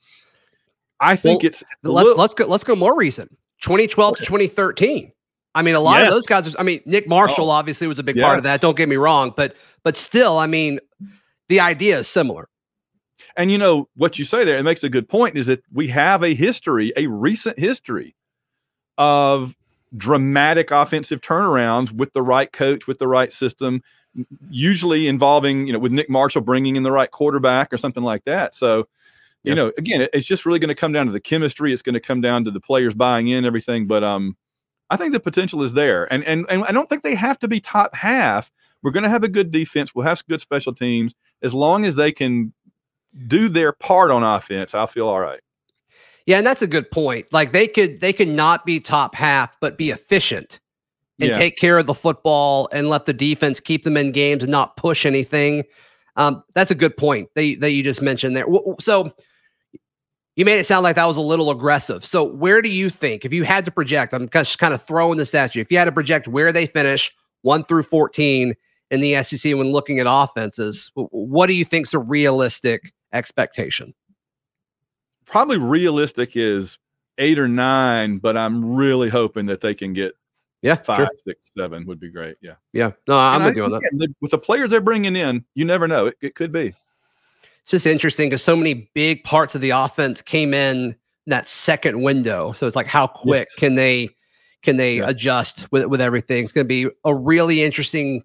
I 0.99 1.15
think 1.15 1.41
well, 1.41 1.47
it's 1.47 1.63
let's 1.83 2.05
little, 2.05 2.21
let's 2.21 2.33
go 2.33 2.45
let's 2.45 2.63
go 2.63 2.75
more 2.75 2.95
recent. 2.95 3.31
2012 3.61 4.17
to 4.17 4.25
2013. 4.25 5.11
I 5.55 5.61
mean, 5.61 5.75
a 5.75 5.79
lot 5.79 5.99
yes. 5.99 6.07
of 6.07 6.13
those 6.13 6.25
guys. 6.25 6.55
I 6.57 6.63
mean, 6.63 6.81
Nick 6.85 7.07
Marshall 7.07 7.49
oh. 7.49 7.53
obviously 7.53 7.87
was 7.87 7.99
a 7.99 8.03
big 8.03 8.15
yes. 8.15 8.23
part 8.23 8.37
of 8.37 8.43
that. 8.43 8.61
Don't 8.61 8.77
get 8.77 8.87
me 8.87 8.95
wrong, 8.95 9.33
but 9.35 9.55
but 9.83 9.97
still, 9.97 10.37
I 10.37 10.47
mean, 10.47 10.79
the 11.47 11.59
idea 11.59 11.99
is 11.99 12.07
similar. 12.07 12.47
And 13.39 13.49
you 13.49 13.57
know 13.57 13.87
what 13.95 14.19
you 14.19 14.25
say 14.25 14.43
there, 14.43 14.57
it 14.57 14.63
makes 14.63 14.83
a 14.83 14.89
good 14.89 15.07
point 15.07 15.37
is 15.37 15.45
that 15.45 15.63
we 15.71 15.87
have 15.87 16.23
a 16.23 16.35
history, 16.35 16.91
a 16.97 17.07
recent 17.07 17.57
history 17.57 18.13
of 18.97 19.55
dramatic 19.95 20.71
offensive 20.71 21.21
turnarounds 21.21 21.93
with 21.93 22.11
the 22.11 22.21
right 22.21 22.51
coach, 22.51 22.85
with 22.85 22.99
the 22.99 23.07
right 23.07 23.31
system, 23.31 23.81
usually 24.49 25.07
involving, 25.07 25.67
you 25.67 25.71
know, 25.71 25.79
with 25.79 25.93
Nick 25.93 26.09
Marshall 26.09 26.41
bringing 26.41 26.75
in 26.75 26.83
the 26.83 26.91
right 26.91 27.09
quarterback 27.09 27.71
or 27.71 27.77
something 27.77 28.03
like 28.03 28.25
that. 28.25 28.53
So, 28.55 28.79
you 29.43 29.55
yep. 29.55 29.55
know, 29.55 29.71
again, 29.77 30.05
it's 30.11 30.27
just 30.27 30.45
really 30.45 30.59
going 30.59 30.67
to 30.67 30.75
come 30.75 30.91
down 30.91 31.05
to 31.05 31.13
the 31.13 31.21
chemistry. 31.21 31.71
It's 31.71 31.81
going 31.81 31.93
to 31.93 32.01
come 32.01 32.19
down 32.19 32.43
to 32.43 32.51
the 32.51 32.59
players 32.59 32.93
buying 32.93 33.29
in 33.29 33.45
everything. 33.45 33.87
But 33.87 34.03
um, 34.03 34.35
I 34.89 34.97
think 34.97 35.13
the 35.13 35.19
potential 35.21 35.61
is 35.63 35.73
there, 35.73 36.11
and 36.11 36.25
and 36.25 36.45
and 36.49 36.65
I 36.65 36.73
don't 36.73 36.89
think 36.89 37.03
they 37.03 37.15
have 37.15 37.39
to 37.39 37.47
be 37.47 37.61
top 37.61 37.95
half. 37.95 38.51
We're 38.81 38.91
going 38.91 39.03
to 39.03 39.09
have 39.09 39.23
a 39.23 39.29
good 39.29 39.49
defense. 39.49 39.95
We'll 39.95 40.05
have 40.05 40.25
good 40.27 40.41
special 40.41 40.73
teams 40.73 41.15
as 41.41 41.53
long 41.53 41.85
as 41.85 41.95
they 41.95 42.11
can 42.11 42.53
do 43.27 43.49
their 43.49 43.71
part 43.71 44.11
on 44.11 44.23
offense. 44.23 44.73
I'll 44.73 44.87
feel 44.87 45.07
all 45.07 45.19
right. 45.19 45.41
Yeah, 46.25 46.37
and 46.37 46.45
that's 46.45 46.61
a 46.61 46.67
good 46.67 46.89
point. 46.91 47.25
Like 47.31 47.51
they 47.51 47.67
could 47.67 48.01
they 48.01 48.13
could 48.13 48.27
not 48.27 48.65
be 48.65 48.79
top 48.79 49.15
half, 49.15 49.57
but 49.59 49.77
be 49.77 49.89
efficient 49.89 50.59
and 51.19 51.29
yeah. 51.29 51.37
take 51.37 51.57
care 51.57 51.77
of 51.77 51.85
the 51.85 51.93
football 51.93 52.69
and 52.71 52.89
let 52.89 53.05
the 53.05 53.13
defense 53.13 53.59
keep 53.59 53.83
them 53.83 53.97
in 53.97 54.11
games 54.11 54.43
and 54.43 54.51
not 54.51 54.77
push 54.77 55.05
anything. 55.05 55.63
Um, 56.15 56.43
that's 56.53 56.71
a 56.71 56.75
good 56.75 56.95
point 56.95 57.29
that 57.35 57.43
you, 57.45 57.57
that 57.59 57.71
you 57.71 57.83
just 57.83 58.01
mentioned 58.01 58.35
there. 58.35 58.45
So 58.79 59.11
you 60.35 60.45
made 60.45 60.59
it 60.59 60.65
sound 60.65 60.83
like 60.83 60.95
that 60.95 61.05
was 61.05 61.17
a 61.17 61.21
little 61.21 61.49
aggressive. 61.49 62.05
So 62.05 62.23
where 62.23 62.61
do 62.61 62.69
you 62.69 62.89
think, 62.89 63.25
if 63.25 63.33
you 63.33 63.43
had 63.43 63.65
to 63.65 63.71
project, 63.71 64.13
I'm 64.13 64.29
just 64.29 64.59
kind 64.59 64.73
of 64.73 64.81
throwing 64.83 65.17
this 65.17 65.35
at 65.35 65.55
you, 65.55 65.61
if 65.61 65.71
you 65.71 65.77
had 65.77 65.85
to 65.85 65.91
project 65.91 66.27
where 66.27 66.51
they 66.51 66.65
finish 66.65 67.11
one 67.41 67.65
through 67.65 67.83
14 67.83 68.55
in 68.91 69.01
the 69.01 69.21
SEC 69.23 69.55
when 69.55 69.71
looking 69.71 69.99
at 69.99 70.05
offenses, 70.07 70.91
what 70.95 71.47
do 71.47 71.53
you 71.53 71.65
think 71.65 71.87
is 71.87 71.93
a 71.93 71.99
realistic 71.99 72.93
expectation? 73.13 73.93
Probably 75.25 75.57
realistic 75.57 76.35
is 76.35 76.77
eight 77.17 77.37
or 77.37 77.47
nine, 77.47 78.17
but 78.17 78.35
I'm 78.37 78.75
really 78.75 79.09
hoping 79.09 79.45
that 79.47 79.61
they 79.61 79.73
can 79.73 79.93
get 79.93 80.13
yeah, 80.61 80.75
five, 80.75 80.97
sure. 80.97 81.09
six, 81.25 81.51
seven 81.57 81.85
would 81.85 81.99
be 81.99 82.09
great. 82.09 82.35
Yeah, 82.41 82.55
yeah. 82.73 82.91
No, 83.07 83.17
I'm 83.17 83.43
with 83.43 83.55
you 83.55 83.63
on 83.63 83.71
that. 83.71 84.13
With 84.21 84.31
the 84.31 84.37
players 84.37 84.71
they're 84.71 84.81
bringing 84.81 85.15
in, 85.15 85.45
you 85.55 85.65
never 85.65 85.87
know. 85.87 86.07
It, 86.07 86.15
it 86.21 86.35
could 86.35 86.51
be. 86.51 86.73
It's 87.61 87.71
just 87.71 87.85
interesting 87.85 88.29
because 88.29 88.43
so 88.43 88.55
many 88.55 88.89
big 88.93 89.23
parts 89.23 89.55
of 89.55 89.61
the 89.61 89.69
offense 89.69 90.21
came 90.21 90.53
in 90.53 90.95
that 91.27 91.47
second 91.47 92.01
window. 92.01 92.51
So 92.53 92.67
it's 92.67 92.75
like, 92.75 92.87
how 92.87 93.07
quick 93.07 93.45
yes. 93.49 93.55
can 93.55 93.75
they 93.75 94.09
can 94.63 94.75
they 94.75 94.97
yeah. 94.97 95.09
adjust 95.09 95.71
with 95.71 95.85
with 95.85 96.01
everything? 96.01 96.43
It's 96.43 96.53
going 96.53 96.65
to 96.65 96.67
be 96.67 96.89
a 97.05 97.15
really 97.15 97.63
interesting 97.63 98.23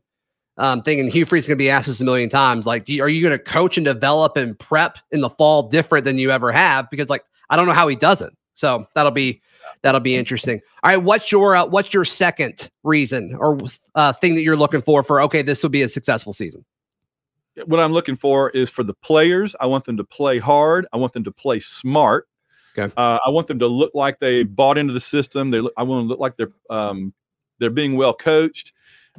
um, 0.56 0.82
thing. 0.82 1.00
And 1.00 1.10
Hugh 1.10 1.24
Freeze 1.24 1.46
going 1.46 1.58
to 1.58 1.62
be 1.62 1.70
asked 1.70 1.88
this 1.88 2.00
a 2.00 2.04
million 2.04 2.30
times. 2.30 2.66
Like, 2.66 2.88
are 2.88 3.08
you 3.08 3.22
going 3.22 3.36
to 3.36 3.38
coach 3.38 3.76
and 3.76 3.84
develop 3.84 4.36
and 4.36 4.58
prep 4.58 4.98
in 5.10 5.20
the 5.20 5.30
fall 5.30 5.64
different 5.64 6.04
than 6.04 6.18
you 6.18 6.30
ever 6.30 6.52
have? 6.52 6.88
Because 6.90 7.08
like, 7.08 7.24
I 7.50 7.56
don't 7.56 7.66
know 7.66 7.72
how 7.72 7.88
he 7.88 7.96
does 7.96 8.22
it. 8.22 8.32
So 8.54 8.86
that'll 8.94 9.12
be 9.12 9.42
that'll 9.82 10.00
be 10.00 10.16
interesting. 10.16 10.60
All 10.82 10.90
right, 10.90 11.02
what's 11.02 11.30
your 11.30 11.56
uh, 11.56 11.66
what's 11.66 11.92
your 11.92 12.04
second 12.04 12.70
reason 12.82 13.34
or 13.34 13.58
uh, 13.94 14.12
thing 14.12 14.34
that 14.36 14.42
you're 14.42 14.56
looking 14.56 14.82
for 14.82 15.02
for 15.02 15.20
okay, 15.22 15.42
this 15.42 15.62
will 15.62 15.70
be 15.70 15.82
a 15.82 15.88
successful 15.88 16.32
season? 16.32 16.64
What 17.66 17.78
I'm 17.80 17.92
looking 17.92 18.16
for 18.16 18.50
is 18.50 18.70
for 18.70 18.82
the 18.82 18.94
players. 18.94 19.54
I 19.60 19.66
want 19.66 19.84
them 19.84 19.96
to 19.96 20.04
play 20.04 20.38
hard. 20.38 20.86
I 20.92 20.96
want 20.96 21.12
them 21.12 21.24
to 21.24 21.30
play 21.30 21.60
smart. 21.60 22.28
Okay. 22.76 22.92
Uh, 22.96 23.18
I 23.24 23.30
want 23.30 23.46
them 23.46 23.60
to 23.60 23.68
look 23.68 23.92
like 23.94 24.18
they 24.18 24.42
bought 24.42 24.78
into 24.78 24.92
the 24.92 25.00
system. 25.00 25.50
They 25.50 25.60
look, 25.60 25.72
I 25.76 25.84
want 25.84 26.04
to 26.04 26.08
look 26.08 26.18
like 26.18 26.36
they're 26.36 26.52
um, 26.70 27.12
they're 27.58 27.70
being 27.70 27.96
well 27.96 28.14
coached. 28.14 28.72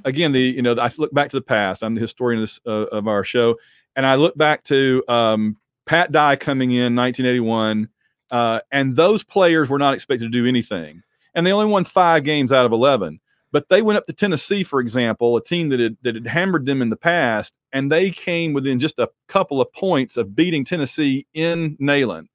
Again, 0.03 0.31
the 0.33 0.41
you 0.41 0.61
know 0.61 0.73
I 0.73 0.91
look 0.97 1.13
back 1.13 1.29
to 1.29 1.37
the 1.37 1.41
past. 1.41 1.83
I'm 1.83 1.95
the 1.95 2.01
historian 2.01 2.41
of, 2.41 2.49
this, 2.49 2.59
uh, 2.65 2.87
of 2.91 3.07
our 3.07 3.23
show, 3.23 3.55
and 3.95 4.05
I 4.05 4.15
look 4.15 4.37
back 4.37 4.63
to 4.65 5.03
um, 5.07 5.57
Pat 5.85 6.11
Dye 6.11 6.35
coming 6.35 6.71
in 6.71 6.95
1981 6.95 7.89
uh, 8.31 8.59
and 8.71 8.95
those 8.95 9.23
players 9.23 9.69
were 9.69 9.79
not 9.79 9.93
expected 9.93 10.25
to 10.25 10.29
do 10.29 10.47
anything. 10.47 11.03
And 11.33 11.45
they 11.45 11.51
only 11.51 11.71
won 11.71 11.83
five 11.83 12.23
games 12.23 12.51
out 12.51 12.65
of 12.65 12.71
11. 12.71 13.19
But 13.51 13.69
they 13.69 13.81
went 13.81 13.97
up 13.97 14.05
to 14.07 14.13
Tennessee, 14.13 14.63
for 14.63 14.81
example, 14.81 15.37
a 15.37 15.43
team 15.43 15.69
that 15.69 15.79
had, 15.79 15.95
that 16.01 16.15
had 16.15 16.27
hammered 16.27 16.65
them 16.65 16.81
in 16.81 16.89
the 16.89 16.97
past, 16.97 17.53
and 17.71 17.89
they 17.89 18.11
came 18.11 18.51
within 18.51 18.79
just 18.79 18.99
a 18.99 19.09
couple 19.29 19.61
of 19.61 19.71
points 19.71 20.17
of 20.17 20.35
beating 20.35 20.65
Tennessee 20.65 21.25
in 21.33 21.77
Neyland. 21.77 22.27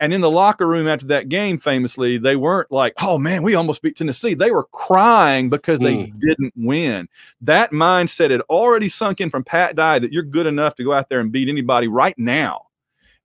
And 0.00 0.12
in 0.12 0.20
the 0.20 0.30
locker 0.30 0.66
room 0.66 0.86
after 0.86 1.06
that 1.06 1.28
game, 1.28 1.58
famously, 1.58 2.18
they 2.18 2.36
weren't 2.36 2.70
like, 2.70 2.94
oh 3.02 3.18
man, 3.18 3.42
we 3.42 3.54
almost 3.54 3.82
beat 3.82 3.96
Tennessee. 3.96 4.34
They 4.34 4.50
were 4.50 4.64
crying 4.64 5.50
because 5.50 5.80
they 5.80 5.94
mm. 5.94 6.20
didn't 6.20 6.52
win. 6.56 7.08
That 7.40 7.72
mindset 7.72 8.30
had 8.30 8.42
already 8.42 8.88
sunk 8.88 9.20
in 9.20 9.28
from 9.28 9.42
Pat 9.42 9.74
Dye 9.74 9.98
that 9.98 10.12
you're 10.12 10.22
good 10.22 10.46
enough 10.46 10.76
to 10.76 10.84
go 10.84 10.92
out 10.92 11.08
there 11.08 11.18
and 11.18 11.32
beat 11.32 11.48
anybody 11.48 11.88
right 11.88 12.16
now. 12.16 12.66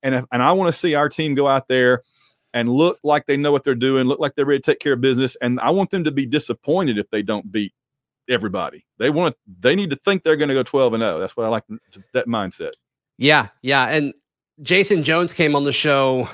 And 0.02 0.16
if, 0.16 0.26
and 0.32 0.42
I 0.42 0.52
want 0.54 0.74
to 0.74 0.78
see 0.78 0.96
our 0.96 1.10
team 1.10 1.36
go 1.36 1.48
out 1.48 1.68
there 1.68 2.02
and 2.54 2.70
look 2.70 3.00
like 3.04 3.26
they 3.28 3.38
know 3.38 3.52
what 3.52 3.64
they're 3.64 3.76
doing, 3.76 4.06
look 4.06 4.20
like 4.20 4.36
they're 4.36 4.46
ready 4.46 4.60
to 4.60 4.72
take 4.72 4.80
care 4.80 4.94
of 4.94 5.02
business. 5.02 5.38
And 5.42 5.60
I 5.60 5.70
want 5.70 5.92
them 5.92 6.04
to 6.04 6.12
be 6.12 6.26
disappointed 6.26 6.98
if 6.98 7.10
they 7.10 7.22
don't 7.22 7.52
beat 7.52 7.74
everybody. 8.30 8.86
They 8.98 9.10
want 9.10 9.36
they 9.60 9.76
need 9.76 9.90
to 9.92 9.96
think 9.98 10.24
they're 10.24 10.36
going 10.36 10.50
to 10.50 10.56
go 10.56 10.64
12 10.64 10.94
and 10.94 11.02
0. 11.02 11.20
That's 11.20 11.38
what 11.38 11.46
I 11.46 11.50
like 11.50 11.64
that 12.14 12.28
mindset. 12.28 12.72
Yeah, 13.18 13.50
yeah. 13.62 13.86
And 13.86 14.14
Jason 14.62 15.04
Jones 15.04 15.34
came 15.34 15.56
on 15.56 15.64
the 15.64 15.74
show. 15.74 16.30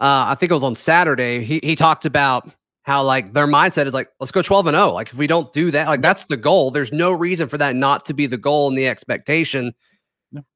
Uh, 0.00 0.26
I 0.28 0.36
think 0.36 0.50
it 0.50 0.54
was 0.54 0.62
on 0.62 0.76
Saturday. 0.76 1.44
He 1.44 1.60
he 1.62 1.74
talked 1.74 2.06
about 2.06 2.50
how 2.82 3.02
like 3.02 3.34
their 3.34 3.46
mindset 3.46 3.86
is 3.86 3.92
like, 3.92 4.08
let's 4.18 4.32
go 4.32 4.40
12 4.40 4.68
and 4.68 4.74
0. 4.74 4.92
Like 4.92 5.08
if 5.08 5.18
we 5.18 5.26
don't 5.26 5.52
do 5.52 5.70
that, 5.72 5.88
like 5.88 6.00
that's 6.00 6.24
the 6.24 6.38
goal. 6.38 6.70
There's 6.70 6.92
no 6.92 7.12
reason 7.12 7.46
for 7.46 7.58
that 7.58 7.76
not 7.76 8.06
to 8.06 8.14
be 8.14 8.26
the 8.26 8.38
goal 8.38 8.68
and 8.68 8.78
the 8.78 8.88
expectation. 8.88 9.74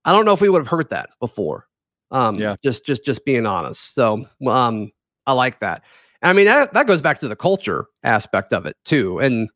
I 0.05 0.13
don't 0.13 0.25
know 0.25 0.33
if 0.33 0.41
we 0.41 0.49
would 0.49 0.61
have 0.61 0.69
heard 0.69 0.89
that 0.91 1.11
before. 1.21 1.67
Um, 2.11 2.37
yeah. 2.37 2.57
Just 2.63 2.87
just 2.87 3.05
just 3.05 3.25
being 3.25 3.47
honest. 3.47 3.95
So 3.95 4.25
um, 4.47 4.93
I 5.27 5.33
like 5.33 5.61
that. 5.61 5.83
I 6.23 6.33
mean 6.33 6.47
that 6.47 6.73
that 6.73 6.87
goes 6.87 7.01
back 7.01 7.21
to 7.21 7.29
the 7.29 7.37
culture 7.37 7.87
aspect 8.03 8.53
of 8.53 8.65
it 8.65 8.77
too. 8.85 9.19
And 9.19 9.51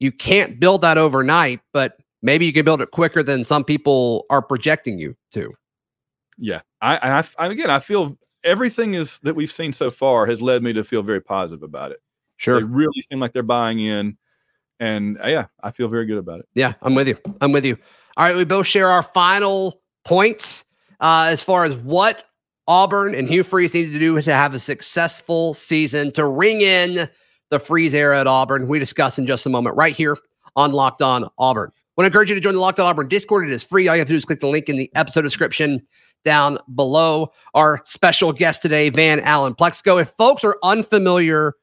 you 0.00 0.12
can't 0.12 0.60
build 0.60 0.82
that 0.82 0.98
overnight, 0.98 1.60
but 1.72 1.96
maybe 2.22 2.46
you 2.46 2.52
can 2.52 2.64
build 2.64 2.80
it 2.80 2.90
quicker 2.90 3.22
than 3.22 3.44
some 3.44 3.64
people 3.64 4.26
are 4.30 4.42
projecting 4.42 4.98
you 4.98 5.16
to. 5.32 5.52
Yeah, 6.36 6.60
I, 6.80 6.96
I, 6.96 7.24
I 7.38 7.46
again, 7.46 7.70
I 7.70 7.80
feel 7.80 8.18
everything 8.44 8.94
is 8.94 9.20
that 9.20 9.34
we've 9.34 9.50
seen 9.50 9.72
so 9.72 9.90
far 9.90 10.26
has 10.26 10.40
led 10.40 10.62
me 10.62 10.72
to 10.72 10.84
feel 10.84 11.02
very 11.02 11.20
positive 11.20 11.62
about 11.62 11.90
it. 11.90 12.00
Sure, 12.36 12.60
they 12.60 12.64
really 12.64 13.00
seem 13.00 13.20
like 13.20 13.32
they're 13.32 13.42
buying 13.42 13.80
in, 13.80 14.16
and 14.80 15.18
uh, 15.22 15.28
yeah, 15.28 15.46
I 15.62 15.70
feel 15.70 15.88
very 15.88 16.06
good 16.06 16.18
about 16.18 16.40
it. 16.40 16.48
Yeah, 16.54 16.74
I'm 16.82 16.94
with 16.94 17.08
you. 17.08 17.16
I'm 17.40 17.52
with 17.52 17.64
you. 17.64 17.76
All 18.16 18.26
right, 18.26 18.36
we 18.36 18.44
both 18.44 18.66
share 18.66 18.90
our 18.90 19.02
final 19.02 19.80
points 20.04 20.64
uh, 21.00 21.28
as 21.30 21.42
far 21.42 21.64
as 21.64 21.74
what 21.76 22.24
Auburn 22.66 23.14
and 23.14 23.28
Hugh 23.28 23.42
Freeze 23.42 23.74
needed 23.74 23.92
to 23.92 23.98
do 23.98 24.20
to 24.20 24.32
have 24.32 24.54
a 24.54 24.58
successful 24.58 25.54
season 25.54 26.12
to 26.12 26.26
ring 26.26 26.60
in 26.60 27.08
the 27.50 27.58
Freeze 27.58 27.94
era 27.94 28.20
at 28.20 28.26
Auburn. 28.26 28.68
We 28.68 28.78
discuss 28.78 29.18
in 29.18 29.26
just 29.26 29.46
a 29.46 29.50
moment 29.50 29.76
right 29.76 29.94
here 29.94 30.16
on 30.56 30.72
Locked 30.72 31.02
On 31.02 31.28
Auburn. 31.38 31.70
I 31.74 32.00
want 32.00 32.04
to 32.04 32.06
encourage 32.06 32.28
you 32.30 32.34
to 32.34 32.40
join 32.40 32.54
the 32.54 32.60
Locked 32.60 32.80
On 32.80 32.86
Auburn 32.86 33.08
Discord. 33.08 33.48
It 33.48 33.52
is 33.52 33.62
free. 33.62 33.86
All 33.86 33.94
you 33.94 34.00
have 34.00 34.08
to 34.08 34.14
do 34.14 34.16
is 34.16 34.24
click 34.24 34.40
the 34.40 34.48
link 34.48 34.68
in 34.68 34.76
the 34.76 34.90
episode 34.94 35.22
description 35.22 35.82
down 36.24 36.58
below. 36.74 37.32
Our 37.54 37.80
special 37.84 38.32
guest 38.32 38.62
today, 38.62 38.90
Van 38.90 39.20
Allen 39.20 39.54
Plexico. 39.54 40.00
If 40.00 40.10
folks 40.18 40.44
are 40.44 40.56
unfamiliar 40.62 41.54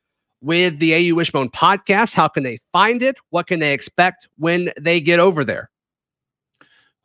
with 0.41 0.79
the 0.79 1.11
AU 1.11 1.15
Wishbone 1.15 1.49
podcast, 1.49 2.13
how 2.13 2.27
can 2.27 2.43
they 2.43 2.59
find 2.71 3.03
it? 3.03 3.17
What 3.29 3.47
can 3.47 3.59
they 3.59 3.73
expect 3.73 4.27
when 4.37 4.71
they 4.79 4.99
get 4.99 5.19
over 5.19 5.43
there? 5.43 5.69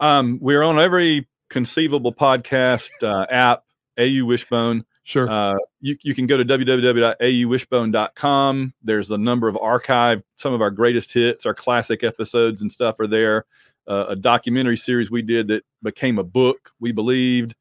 Um, 0.00 0.38
we're 0.40 0.62
on 0.62 0.78
every 0.78 1.28
conceivable 1.48 2.12
podcast 2.12 2.90
uh, 3.02 3.25
app, 3.30 3.64
AU 3.98 4.25
Wishbone. 4.25 4.84
Sure. 5.04 5.30
Uh, 5.30 5.54
you, 5.80 5.96
you 6.02 6.14
can 6.16 6.26
go 6.26 6.36
to 6.36 6.44
www.auwishbone.com. 6.44 8.75
There's 8.82 9.10
a 9.10 9.18
number 9.18 9.46
of 9.46 9.56
archive, 9.58 10.25
some 10.34 10.52
of 10.52 10.60
our 10.60 10.72
greatest 10.72 11.12
hits, 11.12 11.46
our 11.46 11.54
classic 11.54 12.02
episodes 12.02 12.60
and 12.60 12.72
stuff 12.72 12.98
are 12.98 13.06
there. 13.06 13.44
Uh, 13.86 14.06
a 14.08 14.16
documentary 14.16 14.76
series 14.76 15.10
we 15.10 15.22
did 15.22 15.48
that 15.48 15.64
became 15.82 16.18
a 16.18 16.24
book, 16.24 16.70
we 16.80 16.92
believed. 16.92 17.54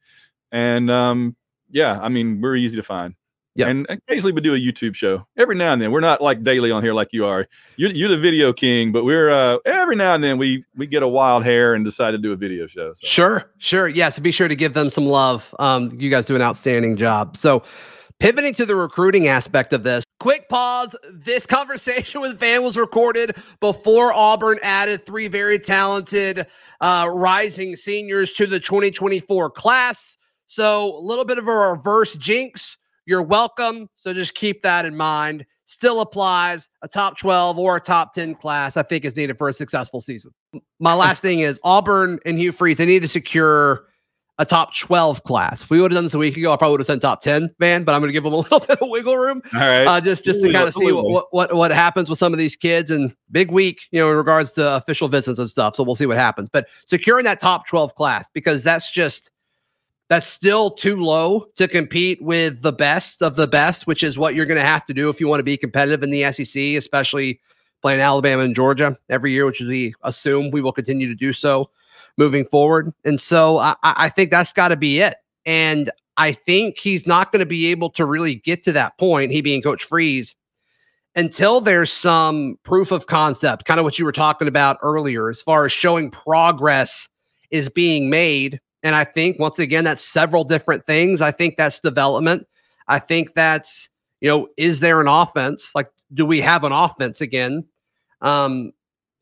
And 0.52 0.90
um, 0.90 1.36
yeah, 1.72 2.00
I 2.02 2.10
mean, 2.10 2.42
we're 2.42 2.56
easy 2.56 2.76
to 2.78 2.84
find. 2.84 3.16
Yeah. 3.56 3.68
And 3.70 3.88
occasionally 3.90 4.34
we 4.34 4.42
do 4.42 4.54
a 4.54 4.60
YouTube 4.60 4.96
show 4.96 5.26
every 5.38 5.56
now 5.56 5.72
and 5.72 5.82
then. 5.82 5.92
We're 5.92 6.02
not 6.02 6.22
like 6.22 6.44
daily 6.44 6.72
on 6.72 6.84
here 6.84 6.94
like 6.94 7.14
you 7.14 7.26
are. 7.26 7.48
You're, 7.78 7.92
you're 7.92 8.10
the 8.10 8.18
video 8.18 8.52
king, 8.52 8.92
but 8.92 9.06
we're 9.06 9.30
uh, 9.30 9.60
every 9.66 9.96
now 9.96 10.14
and 10.14 10.22
then 10.22 10.38
we 10.38 10.66
we 10.76 10.86
get 10.88 11.04
a 11.04 11.08
wild 11.08 11.46
hair 11.46 11.74
and 11.74 11.86
decide 11.86 12.12
to 12.12 12.18
do 12.18 12.34
a 12.34 12.36
video 12.36 12.68
show. 12.68 12.94
So. 12.94 13.08
Sure, 13.08 13.50
sure. 13.60 13.88
Yeah. 13.88 14.10
So 14.10 14.22
be 14.22 14.32
sure 14.32 14.50
to 14.50 14.58
give 14.58 14.74
them 14.74 14.90
some 14.90 15.06
love. 15.06 15.56
Um, 15.60 15.98
you 15.98 16.10
guys 16.10 16.26
do 16.26 16.36
an 16.36 16.42
outstanding 16.42 16.98
job. 16.98 17.38
So 17.38 17.64
pivoting 18.20 18.54
to 18.56 18.66
the 18.66 18.76
recruiting 18.76 19.28
aspect 19.28 19.74
of 19.74 19.84
this, 19.84 20.04
quick 20.20 20.50
pause. 20.50 20.96
This 21.12 21.46
conversation 21.48 22.22
with 22.22 22.40
Van 22.40 22.64
was 22.64 22.78
recorded 22.78 23.36
before 23.60 24.14
Auburn 24.14 24.60
added 24.64 25.06
three 25.06 25.28
very 25.28 25.60
talented 25.60 26.48
uh, 26.82 27.10
rising 27.12 27.76
seniors 27.76 28.34
to 28.34 28.48
the 28.48 28.60
2024 28.60 29.50
class. 29.52 30.18
So 30.48 30.98
a 30.98 31.02
little 31.02 31.26
bit 31.26 31.38
of 31.38 31.48
a 31.48 31.52
reverse 31.52 32.16
jinx 32.16 32.78
you're 33.06 33.22
welcome. 33.22 33.88
So 33.96 34.14
just 34.14 34.34
keep 34.34 34.64
that 34.64 34.86
in 34.86 34.96
mind. 34.96 35.46
Still 35.66 36.02
applies. 36.02 36.70
A 36.82 36.88
top 36.88 37.18
12 37.18 37.58
or 37.58 37.76
a 37.76 37.82
top 37.82 38.14
10 38.14 38.36
class, 38.36 38.78
I 38.78 38.84
think, 38.84 39.06
is 39.06 39.16
needed 39.16 39.38
for 39.38 39.48
a 39.48 39.54
successful 39.54 40.02
season. 40.02 40.32
My 40.80 40.94
last 40.94 41.22
thing 41.22 41.40
is 41.40 41.60
Auburn 41.64 42.20
and 42.26 42.40
Hugh 42.40 42.52
Freeze, 42.52 42.78
they 42.78 42.86
need 42.86 43.02
to 43.02 43.08
secure 43.08 43.86
a 44.38 44.46
top 44.46 44.76
12 44.76 45.24
class. 45.24 45.62
If 45.62 45.70
we 45.70 45.80
would 45.80 45.92
have 45.92 45.98
done 45.98 46.04
this 46.04 46.14
a 46.14 46.18
week 46.18 46.36
ago, 46.36 46.52
I 46.52 46.58
probably 46.58 46.74
would 46.74 46.82
have 46.82 46.88
sent 46.88 47.02
top 47.02 47.22
10, 47.22 47.56
man, 47.58 47.84
but 47.84 47.96
I'm 47.96 48.02
going 48.02 48.10
to 48.10 48.14
give 48.14 48.24
them 48.24 48.34
a 48.34 48.38
little 48.38 48.60
bit 48.60 48.82
of 48.82 48.90
wiggle 48.90 49.18
room. 49.18 49.42
All 49.54 49.60
right. 49.62 49.88
Uh, 49.88 50.02
just 50.02 50.26
just 50.26 50.42
to 50.42 50.52
kind 50.52 50.68
of 50.68 50.74
see 50.74 50.92
what, 50.92 51.28
what, 51.32 51.56
what 51.56 51.72
happens 51.72 52.10
with 52.10 52.20
some 52.20 52.34
of 52.34 52.40
these 52.40 52.56
kids 52.56 52.92
and 52.92 53.16
big 53.32 53.52
week, 53.52 53.82
you 53.92 54.00
know, 54.00 54.12
in 54.12 54.18
regards 54.18 54.52
to 54.54 54.76
official 54.76 55.08
visits 55.08 55.40
and 55.40 55.50
stuff. 55.50 55.76
So 55.76 55.84
we'll 55.84 55.96
see 55.96 56.06
what 56.06 56.18
happens. 56.18 56.50
But 56.52 56.68
securing 56.86 57.24
that 57.26 57.40
top 57.40 57.66
12 57.68 57.96
class, 57.96 58.30
because 58.34 58.64
that's 58.64 58.92
just, 58.92 59.32
that's 60.10 60.28
still 60.28 60.70
too 60.70 60.98
low 60.98 61.48
to 61.56 61.68
compete 61.68 62.22
with 62.22 62.62
the 62.62 62.74
best 62.74 63.24
of 63.24 63.36
the 63.36 63.48
best, 63.48 63.88
which 63.88 64.04
is 64.04 64.18
what 64.18 64.36
you're 64.36 64.46
going 64.46 64.60
to 64.60 64.68
have 64.68 64.86
to 64.86 64.94
do 64.94 65.10
if 65.10 65.20
you 65.20 65.28
want 65.28 65.40
to 65.40 65.44
be 65.44 65.58
competitive 65.58 66.04
in 66.04 66.12
the 66.12 66.32
SEC, 66.32 66.62
especially 66.78 67.40
playing 67.82 68.02
Alabama 68.02 68.44
and 68.44 68.54
Georgia 68.54 68.98
every 69.10 69.32
year, 69.32 69.46
which 69.46 69.62
we 69.62 69.94
assume 70.04 70.52
we 70.52 70.62
will 70.62 70.72
continue 70.72 71.08
to 71.08 71.16
do 71.16 71.32
so 71.32 71.70
moving 72.18 72.46
forward. 72.46 72.94
And 73.04 73.20
so 73.20 73.58
I, 73.58 73.76
I 73.84 74.10
think 74.10 74.32
that's 74.32 74.54
got 74.54 74.70
to 74.70 74.78
be 74.78 75.00
it. 75.00 75.16
And 75.46 75.92
I 76.18 76.32
think 76.32 76.78
he's 76.78 77.06
not 77.06 77.32
going 77.32 77.42
to 77.42 77.46
be 77.46 77.68
able 77.68 77.90
to 77.92 78.06
really 78.06 78.36
get 78.36 78.64
to 78.64 78.72
that 78.72 78.98
point, 78.98 79.32
he 79.32 79.42
being 79.42 79.62
Coach 79.62 79.84
Freeze, 79.84 80.36
until 81.16 81.62
there's 81.62 81.92
some 81.92 82.58
proof 82.64 82.92
of 82.92 83.08
concept, 83.08 83.66
kind 83.66 83.80
of 83.80 83.84
what 83.84 84.00
you 84.00 84.06
were 84.06 84.12
talking 84.12 84.48
about 84.48 84.78
earlier, 84.82 85.30
as 85.30 85.42
far 85.42 85.66
as 85.66 85.72
showing 85.72 86.12
progress 86.12 87.10
is 87.52 87.70
being 87.70 88.10
made. 88.10 88.60
And 88.84 88.96
I 88.96 89.04
think, 89.04 89.40
once 89.40 89.60
again, 89.60 89.84
that's 89.84 90.06
several 90.06 90.44
different 90.44 90.86
things. 90.86 91.22
I 91.22 91.32
think 91.32 91.58
that's 91.58 91.80
development. 91.80 92.48
I 92.88 93.00
think 93.00 93.34
that's, 93.34 93.90
you 94.22 94.30
know, 94.30 94.48
is 94.58 94.80
there 94.80 95.02
an 95.02 95.08
offense? 95.08 95.72
Like, 95.74 95.90
do 96.14 96.26
we 96.26 96.40
have 96.42 96.64
an 96.64 96.72
offense 96.72 97.20
again? 97.20 97.66
Um, 98.22 98.72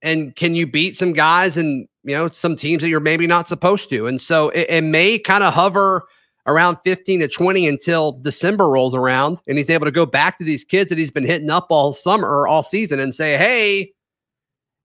and 0.01 0.36
can 0.36 0.53
you 0.53 0.68
beat 0.68 0.96
some 0.96 1.13
guys 1.13 1.58
and 1.58 1.88
you 2.03 2.15
know 2.15 2.27
some 2.29 2.55
teams 2.55 2.81
that 2.81 2.89
you're 2.89 3.00
maybe 3.00 3.27
not 3.27 3.48
supposed 3.48 3.89
to. 3.89 4.07
And 4.07 4.22
so 4.22 4.50
it, 4.50 4.67
it 4.69 4.83
may 4.83 5.19
kind 5.19 5.43
of 5.43 5.53
hover 5.53 6.05
around 6.45 6.77
15 6.83 7.22
to 7.22 7.27
20 7.27 7.67
until 7.67 8.13
december 8.13 8.67
rolls 8.69 8.93
around 8.93 9.41
and 9.48 9.57
he's 9.57 9.69
able 9.69 9.86
to 9.86 9.91
go 9.91 10.05
back 10.05 10.38
to 10.38 10.43
these 10.43 10.65
kids 10.65 10.89
that 10.89 10.98
he's 10.98 11.12
been 11.12 11.25
hitting 11.25 11.50
up 11.50 11.67
all 11.69 11.93
summer 11.93 12.27
or 12.27 12.48
all 12.48 12.62
season 12.62 13.00
and 13.00 13.15
say 13.15 13.38
hey 13.38 13.93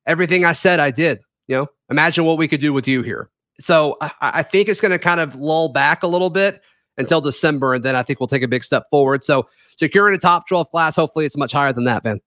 everything 0.07 0.45
i 0.45 0.53
said 0.53 0.81
i 0.81 0.91
did. 0.91 1.19
You 1.49 1.57
know 1.57 1.67
imagine 1.91 2.25
what 2.25 2.39
we 2.39 2.47
could 2.49 2.61
do 2.61 2.73
with 2.73 2.87
you 2.87 3.03
here. 3.03 3.31
So 3.61 3.97
i, 4.01 4.13
I 4.21 4.43
think 4.43 4.69
it's 4.69 4.81
going 4.81 4.93
to 4.93 4.99
kind 4.99 5.21
of 5.21 5.35
lull 5.35 5.71
back 5.71 6.03
a 6.03 6.07
little 6.09 6.31
bit 6.31 6.61
until 6.97 7.21
december 7.21 7.75
and 7.75 7.85
then 7.85 7.97
i 7.97 8.03
think 8.03 8.21
we'll 8.21 8.29
take 8.29 8.43
a 8.43 8.49
big 8.49 8.63
step 8.63 8.85
forward. 8.91 9.25
So 9.25 9.49
securing 9.77 10.15
a 10.15 10.19
top 10.19 10.47
12 10.47 10.71
class 10.71 10.95
hopefully 10.95 11.27
it's 11.27 11.37
much 11.37 11.53
higher 11.53 11.73
than 11.73 11.85
that 11.85 12.05
man 12.05 12.21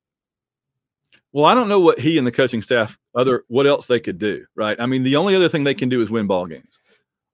well, 1.34 1.46
I 1.46 1.56
don't 1.56 1.70
know 1.70 1.80
what 1.80 2.00
he 2.00 2.18
and 2.18 2.28
the 2.28 2.32
coaching 2.32 2.62
staff 2.62 2.98
other 3.16 3.44
what 3.48 3.68
else 3.68 3.88
they 3.88 4.00
could 4.00 4.18
do, 4.18 4.46
right? 4.56 4.80
I 4.80 4.86
mean, 4.86 5.04
the 5.04 5.16
only 5.16 5.36
other 5.36 5.50
thing 5.50 5.64
they 5.64 5.74
can 5.74 5.90
do 5.90 6.02
is 6.02 6.12
win 6.12 6.28
ball 6.28 6.46
games 6.46 6.80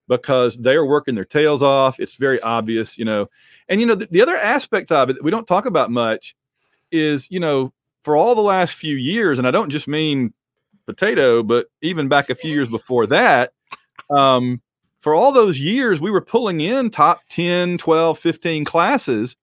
because 0.07 0.57
they 0.57 0.75
are 0.75 0.85
working 0.85 1.15
their 1.15 1.25
tails 1.25 1.63
off. 1.63 1.99
It's 1.99 2.15
very 2.15 2.39
obvious, 2.41 2.97
you 2.97 3.05
know. 3.05 3.27
And 3.67 3.79
you 3.79 3.87
know, 3.87 3.95
the, 3.95 4.07
the 4.09 4.21
other 4.21 4.35
aspect 4.35 4.91
of 4.91 5.09
it 5.09 5.13
that 5.13 5.23
we 5.23 5.31
don't 5.31 5.47
talk 5.47 5.65
about 5.65 5.91
much 5.91 6.35
is, 6.91 7.29
you 7.29 7.39
know, 7.39 7.73
for 8.03 8.15
all 8.15 8.35
the 8.35 8.41
last 8.41 8.75
few 8.75 8.95
years, 8.95 9.39
and 9.39 9.47
I 9.47 9.51
don't 9.51 9.69
just 9.69 9.87
mean 9.87 10.33
potato, 10.85 11.43
but 11.43 11.67
even 11.81 12.07
back 12.07 12.29
a 12.29 12.35
few 12.35 12.51
years 12.51 12.69
before 12.69 13.07
that, 13.07 13.51
um, 14.09 14.61
for 15.01 15.13
all 15.13 15.31
those 15.31 15.59
years, 15.59 15.99
we 15.99 16.11
were 16.11 16.21
pulling 16.21 16.61
in 16.61 16.89
top 16.89 17.21
10, 17.29 17.77
12, 17.77 18.17
15 18.17 18.65
classes. 18.65 19.35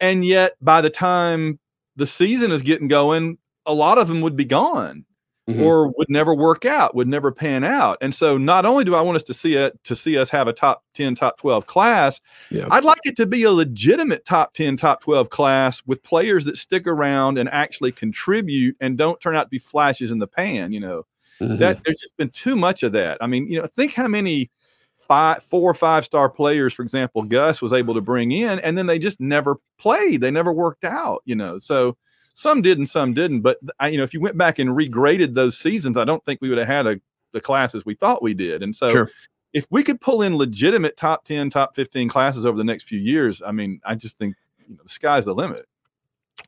And 0.00 0.24
yet, 0.24 0.52
by 0.60 0.80
the 0.80 0.90
time 0.90 1.58
the 1.96 2.06
season 2.06 2.52
is 2.52 2.62
getting 2.62 2.88
going, 2.88 3.38
a 3.68 3.72
lot 3.72 3.98
of 3.98 4.08
them 4.08 4.20
would 4.22 4.36
be 4.36 4.44
gone 4.44 5.04
mm-hmm. 5.48 5.62
or 5.62 5.88
would 5.88 6.10
never 6.10 6.34
work 6.34 6.64
out, 6.64 6.94
would 6.94 7.08
never 7.08 7.32
pan 7.32 7.64
out. 7.64 7.98
And 8.00 8.14
so 8.14 8.36
not 8.36 8.66
only 8.66 8.84
do 8.84 8.94
I 8.94 9.00
want 9.00 9.16
us 9.16 9.22
to 9.24 9.34
see 9.34 9.54
it 9.54 9.82
to 9.84 9.96
see 9.96 10.18
us 10.18 10.30
have 10.30 10.46
a 10.46 10.52
top 10.52 10.84
10, 10.94 11.14
top 11.14 11.38
12 11.38 11.66
class, 11.66 12.20
yeah. 12.50 12.68
I'd 12.70 12.84
like 12.84 13.00
it 13.04 13.16
to 13.16 13.26
be 13.26 13.44
a 13.44 13.52
legitimate 13.52 14.24
top 14.24 14.54
10, 14.54 14.76
top 14.76 15.02
12 15.02 15.30
class 15.30 15.82
with 15.86 16.02
players 16.02 16.44
that 16.44 16.56
stick 16.56 16.86
around 16.86 17.38
and 17.38 17.48
actually 17.50 17.92
contribute 17.92 18.76
and 18.80 18.98
don't 18.98 19.20
turn 19.20 19.36
out 19.36 19.44
to 19.44 19.48
be 19.48 19.58
flashes 19.58 20.10
in 20.10 20.18
the 20.18 20.26
pan, 20.26 20.72
you 20.72 20.80
know. 20.80 21.04
Mm-hmm. 21.40 21.58
That 21.58 21.80
there's 21.84 22.00
just 22.00 22.16
been 22.16 22.30
too 22.30 22.56
much 22.56 22.82
of 22.82 22.92
that. 22.92 23.18
I 23.20 23.28
mean, 23.28 23.46
you 23.46 23.60
know, 23.60 23.66
think 23.66 23.94
how 23.94 24.08
many 24.08 24.50
five, 24.96 25.40
four 25.44 25.70
or 25.70 25.74
five 25.74 26.04
star 26.04 26.28
players, 26.28 26.74
for 26.74 26.82
example, 26.82 27.22
Gus 27.22 27.62
was 27.62 27.72
able 27.72 27.94
to 27.94 28.00
bring 28.00 28.32
in, 28.32 28.58
and 28.58 28.76
then 28.76 28.86
they 28.86 28.98
just 28.98 29.20
never 29.20 29.56
played. 29.78 30.20
They 30.20 30.32
never 30.32 30.52
worked 30.52 30.84
out, 30.84 31.22
you 31.24 31.36
know. 31.36 31.58
So 31.58 31.96
some 32.38 32.62
did 32.62 32.78
and 32.78 32.88
some 32.88 33.14
didn't. 33.14 33.40
But 33.40 33.58
I, 33.80 33.88
you 33.88 33.98
know, 33.98 34.04
if 34.04 34.14
you 34.14 34.20
went 34.20 34.38
back 34.38 34.60
and 34.60 34.70
regraded 34.70 35.34
those 35.34 35.58
seasons, 35.58 35.98
I 35.98 36.04
don't 36.04 36.24
think 36.24 36.40
we 36.40 36.48
would 36.48 36.58
have 36.58 36.68
had 36.68 36.86
a, 36.86 37.00
the 37.32 37.40
classes 37.40 37.84
we 37.84 37.94
thought 37.94 38.22
we 38.22 38.32
did. 38.32 38.62
And 38.62 38.74
so, 38.74 38.90
sure. 38.90 39.10
if 39.52 39.66
we 39.70 39.82
could 39.82 40.00
pull 40.00 40.22
in 40.22 40.36
legitimate 40.36 40.96
top 40.96 41.24
ten, 41.24 41.50
top 41.50 41.74
fifteen 41.74 42.08
classes 42.08 42.46
over 42.46 42.56
the 42.56 42.64
next 42.64 42.84
few 42.84 43.00
years, 43.00 43.42
I 43.44 43.50
mean, 43.50 43.80
I 43.84 43.96
just 43.96 44.18
think 44.18 44.36
you 44.68 44.76
know, 44.76 44.82
the 44.84 44.88
sky's 44.88 45.24
the 45.24 45.34
limit. 45.34 45.66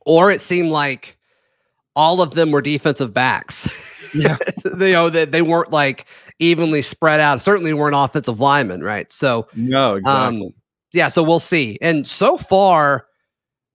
Or 0.05 0.31
it 0.31 0.41
seemed 0.41 0.69
like 0.69 1.17
all 1.93 2.21
of 2.21 2.35
them 2.35 2.51
were 2.51 2.61
defensive 2.61 3.13
backs. 3.13 3.69
Yeah, 4.13 4.37
you 4.63 4.71
know 4.93 5.09
that 5.09 5.31
they, 5.31 5.39
they 5.39 5.41
weren't 5.41 5.71
like 5.71 6.05
evenly 6.39 6.83
spread 6.83 7.19
out. 7.19 7.41
Certainly 7.41 7.73
weren't 7.73 7.97
offensive 7.97 8.39
linemen, 8.39 8.81
right? 8.81 9.11
So 9.11 9.49
no, 9.55 9.95
exactly. 9.95 10.45
Um, 10.45 10.53
yeah, 10.93 11.09
so 11.09 11.21
we'll 11.21 11.41
see. 11.41 11.77
And 11.81 12.07
so 12.07 12.37
far, 12.37 13.07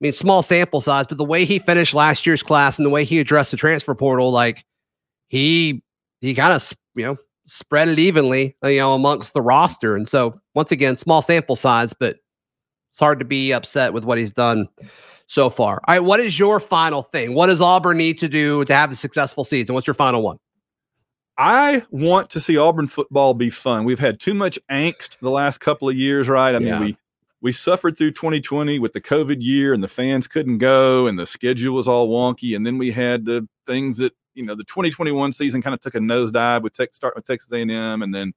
I 0.00 0.04
mean, 0.04 0.12
small 0.12 0.42
sample 0.42 0.80
size, 0.80 1.06
but 1.08 1.16
the 1.16 1.24
way 1.24 1.44
he 1.44 1.58
finished 1.58 1.94
last 1.94 2.26
year's 2.26 2.42
class 2.42 2.78
and 2.78 2.84
the 2.84 2.90
way 2.90 3.04
he 3.04 3.18
addressed 3.18 3.50
the 3.50 3.56
transfer 3.56 3.94
portal, 3.94 4.30
like 4.30 4.64
he 5.28 5.82
he 6.20 6.34
kind 6.34 6.52
of 6.52 6.72
you 6.94 7.04
know 7.04 7.16
spread 7.46 7.88
it 7.88 7.98
evenly, 7.98 8.56
you 8.64 8.76
know, 8.78 8.94
amongst 8.94 9.32
the 9.32 9.40
roster. 9.40 9.96
And 9.96 10.08
so 10.08 10.38
once 10.54 10.70
again, 10.72 10.96
small 10.96 11.22
sample 11.22 11.56
size, 11.56 11.94
but 11.94 12.16
it's 12.90 12.98
hard 12.98 13.18
to 13.20 13.24
be 13.24 13.52
upset 13.52 13.92
with 13.92 14.04
what 14.04 14.18
he's 14.18 14.32
done 14.32 14.68
so 15.28 15.48
far. 15.48 15.80
All 15.86 15.94
right, 15.94 16.04
what 16.04 16.20
is 16.20 16.38
your 16.38 16.60
final 16.60 17.02
thing? 17.02 17.34
What 17.34 17.46
does 17.46 17.60
Auburn 17.60 17.96
need 17.96 18.18
to 18.18 18.28
do 18.28 18.64
to 18.64 18.74
have 18.74 18.90
a 18.90 18.94
successful 18.94 19.44
season? 19.44 19.74
What's 19.74 19.86
your 19.86 19.94
final 19.94 20.22
one? 20.22 20.38
I 21.38 21.82
want 21.90 22.30
to 22.30 22.40
see 22.40 22.56
Auburn 22.56 22.86
football 22.86 23.34
be 23.34 23.50
fun. 23.50 23.84
We've 23.84 23.98
had 23.98 24.18
too 24.20 24.34
much 24.34 24.58
angst 24.70 25.18
the 25.20 25.30
last 25.30 25.58
couple 25.58 25.88
of 25.88 25.94
years, 25.94 26.28
right? 26.28 26.54
I 26.54 26.58
mean, 26.58 26.80
we 26.80 26.96
we 27.40 27.52
suffered 27.52 27.98
through 27.98 28.12
2020 28.12 28.78
with 28.78 28.92
the 28.92 29.00
COVID 29.00 29.36
year 29.40 29.72
and 29.74 29.82
the 29.82 29.88
fans 29.88 30.26
couldn't 30.26 30.58
go 30.58 31.06
and 31.06 31.18
the 31.18 31.26
schedule 31.26 31.74
was 31.74 31.88
all 31.88 32.08
wonky. 32.08 32.56
And 32.56 32.66
then 32.66 32.78
we 32.78 32.90
had 32.90 33.24
the 33.24 33.46
things 33.66 33.98
that, 33.98 34.12
you 34.34 34.44
know, 34.44 34.54
the 34.54 34.64
2021 34.64 35.32
season 35.32 35.62
kind 35.62 35.74
of 35.74 35.80
took 35.80 35.94
a 35.94 35.98
nosedive 35.98 36.62
with 36.62 36.72
tech, 36.72 36.94
starting 36.94 37.18
with 37.18 37.26
Texas 37.26 37.52
A&M 37.52 37.70
and 38.02 38.14
then, 38.14 38.32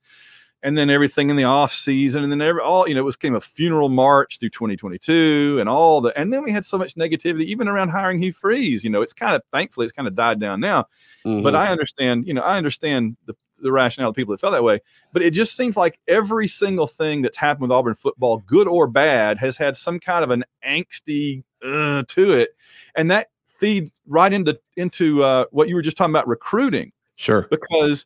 and 0.62 0.78
then 0.78 0.90
everything 0.90 1.30
in 1.30 1.36
the 1.36 1.44
off 1.44 1.72
season. 1.74 2.24
And 2.24 2.32
then 2.32 2.42
every, 2.42 2.62
all, 2.62 2.88
you 2.88 2.94
know, 2.94 3.02
it 3.02 3.06
was 3.06 3.16
came 3.16 3.36
a 3.36 3.40
funeral 3.40 3.90
march 3.90 4.40
through 4.40 4.50
2022 4.50 5.58
and 5.60 5.70
all 5.70 6.02
the, 6.02 6.18
and 6.20 6.34
then 6.34 6.44
we 6.44 6.52
had 6.52 6.66
so 6.66 6.78
much 6.78 6.96
negativity, 6.96 7.46
even 7.46 7.68
around 7.68 7.90
hiring 7.90 8.22
Hugh 8.22 8.34
Freeze, 8.34 8.84
you 8.84 8.90
know, 8.90 9.02
it's 9.02 9.14
kind 9.14 9.36
of, 9.36 9.42
thankfully 9.52 9.86
it's 9.86 9.94
kind 9.94 10.08
of 10.08 10.16
died 10.16 10.40
down 10.40 10.60
now, 10.60 10.86
mm-hmm. 11.26 11.44
but 11.44 11.56
I 11.56 11.68
understand, 11.68 12.28
you 12.28 12.34
know, 12.34 12.42
I 12.42 12.58
understand 12.58 13.16
the, 13.26 13.36
the 13.62 13.72
rationale 13.72 14.10
of 14.10 14.16
people 14.16 14.34
that 14.34 14.40
felt 14.40 14.54
that 14.54 14.64
way. 14.64 14.80
But 15.14 15.22
it 15.22 15.32
just 15.32 15.56
seems 15.56 15.78
like 15.78 16.00
every 16.08 16.48
single 16.48 16.88
thing 16.88 17.22
that's 17.22 17.38
happened 17.38 17.64
with 17.64 17.72
Auburn 17.72 17.96
football, 17.96 18.38
good 18.38 18.68
or 18.68 18.88
bad, 18.88 19.38
has 19.40 19.58
had 19.58 19.76
some 19.76 20.00
kind 20.00 20.24
of 20.24 20.30
an 20.30 20.46
angsty 20.66 21.44
uh, 21.64 22.04
to 22.08 22.34
it, 22.34 22.52
and 22.96 23.12
that 23.12 23.28
feeds 23.58 23.92
right 24.08 24.32
into 24.32 24.58
into 24.78 25.24
uh, 25.24 25.46
what 25.52 25.68
you 25.68 25.76
were 25.76 25.82
just 25.82 25.98
talking 25.98 26.14
about 26.14 26.28
recruiting. 26.28 26.92
Sure, 27.16 27.48
because 27.50 28.06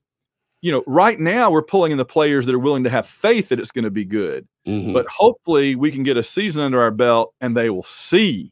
you 0.64 0.72
know 0.72 0.82
right 0.88 1.20
now 1.20 1.52
we're 1.52 1.62
pulling 1.62 1.92
in 1.92 1.98
the 1.98 2.06
players 2.06 2.46
that 2.46 2.56
are 2.56 2.60
willing 2.60 2.86
to 2.86 2.90
have 2.90 3.06
faith 3.06 3.50
that 3.50 3.60
it's 3.60 3.72
going 3.72 3.84
to 3.84 3.92
be 3.92 4.06
good, 4.06 4.48
mm-hmm. 4.66 4.94
but 4.94 5.06
hopefully 5.08 5.76
we 5.76 5.92
can 5.92 6.04
get 6.04 6.16
a 6.16 6.24
season 6.24 6.62
under 6.62 6.82
our 6.82 6.90
belt 6.90 7.34
and 7.42 7.56
they 7.56 7.70
will 7.70 7.84
see 7.84 8.50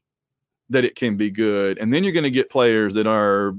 that 0.69 0.84
it 0.84 0.95
can 0.95 1.15
be 1.15 1.32
good, 1.32 1.78
and 1.78 1.91
then 1.91 2.04
you're 2.04 2.13
going 2.13 2.26
to 2.26 2.30
get 2.30 2.50
players 2.50 2.93
that 2.95 3.08
are 3.08 3.54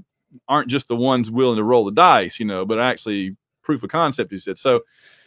aren't 0.49 0.69
just 0.69 0.89
the 0.89 0.97
ones 0.97 1.31
willing 1.31 1.57
to 1.57 1.65
roll 1.65 1.87
the 1.87 1.93
dice, 1.93 2.39
you 2.39 2.45
know, 2.45 2.67
but 2.67 2.79
actually 2.79 3.37
proof 3.63 3.83
of 3.83 3.89
concept. 3.89 4.31
You 4.31 4.39
said 4.39 4.59
so. 4.59 4.83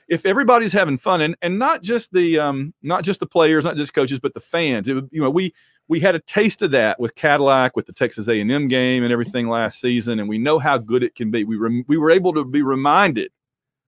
If 0.07 0.23
everybody's 0.23 0.71
having 0.71 0.97
fun, 0.97 1.21
and 1.21 1.35
and 1.41 1.57
not 1.57 1.81
just 1.81 2.13
the 2.13 2.38
um 2.38 2.75
not 2.83 3.03
just 3.03 3.19
the 3.19 3.25
players, 3.25 3.65
not 3.65 3.75
just 3.75 3.95
coaches, 3.95 4.19
but 4.19 4.35
the 4.35 4.39
fans. 4.39 4.88
It 4.88 4.93
would, 4.93 5.09
you 5.11 5.19
know 5.19 5.31
we 5.31 5.51
we 5.87 5.99
had 5.99 6.15
a 6.15 6.19
taste 6.19 6.61
of 6.61 6.71
that 6.71 6.99
with 6.99 7.15
Cadillac, 7.15 7.75
with 7.75 7.85
the 7.85 7.93
Texas 7.93 8.27
A&M 8.27 8.67
game 8.67 9.03
and 9.03 9.11
everything 9.11 9.47
last 9.47 9.79
season, 9.79 10.19
and 10.19 10.27
we 10.27 10.37
know 10.37 10.59
how 10.59 10.77
good 10.77 11.03
it 11.03 11.15
can 11.15 11.31
be. 11.31 11.43
We 11.43 11.57
rem- 11.57 11.85
we 11.87 11.97
were 11.97 12.11
able 12.11 12.33
to 12.33 12.43
be 12.43 12.61
reminded 12.61 13.31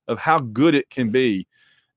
of 0.08 0.20
how 0.20 0.40
good 0.40 0.76
it 0.76 0.90
can 0.90 1.10
be, 1.10 1.48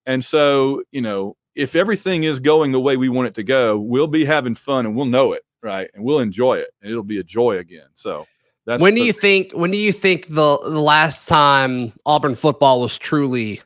and 0.07 0.25
so 0.25 0.83
you 0.91 1.03
know 1.03 1.37
if 1.55 1.77
everything 1.77 2.25
is 2.25 2.41
going 2.41 2.73
the 2.73 2.81
way 2.81 2.97
we 2.97 3.09
want 3.09 3.29
it 3.29 3.35
to 3.35 3.43
go, 3.43 3.79
we'll 3.79 4.07
be 4.07 4.25
having 4.25 4.55
fun 4.55 4.87
and 4.87 4.95
we'll 4.95 5.05
know 5.05 5.33
it, 5.33 5.45
right? 5.63 5.91
And 5.95 6.05
we'll 6.05 6.21
enjoy 6.21 6.59
it, 6.59 6.71
and 6.81 6.91
it'll 6.91 7.03
be 7.03 7.19
a 7.19 7.25
joy 7.25 7.59
again. 7.59 7.89
So 7.95 8.27
that's 8.67 8.83
when 8.83 8.95
do 8.95 9.03
you 9.03 9.13
think? 9.13 9.53
When 9.53 9.71
do 9.71 9.79
you 9.79 9.93
think 9.93 10.29
the 10.29 10.59
the 10.63 10.81
last 10.81 11.29
time 11.29 11.93
Auburn 12.07 12.35
football 12.35 12.81
was 12.81 12.99
truly 12.99 13.61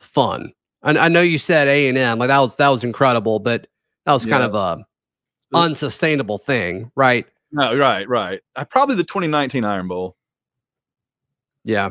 fun? 0.00 0.52
I, 0.82 0.96
I 0.96 1.08
know 1.08 1.20
you 1.20 1.38
said 1.38 1.68
A 1.68 1.88
and 1.88 1.98
M, 1.98 2.18
like 2.18 2.28
that 2.28 2.38
was 2.38 2.56
that 2.56 2.68
was 2.68 2.84
incredible, 2.84 3.38
but 3.38 3.66
that 4.06 4.12
was 4.12 4.24
yeah. 4.24 4.32
kind 4.32 4.44
of 4.44 4.54
a 4.54 4.84
unsustainable 5.54 6.38
thing, 6.38 6.90
right? 6.96 7.26
No, 7.52 7.76
right, 7.76 8.08
right. 8.08 8.40
Uh, 8.56 8.64
probably 8.64 8.94
the 8.96 9.04
2019 9.04 9.64
Iron 9.64 9.88
Bowl. 9.88 10.16
Yeah, 11.64 11.90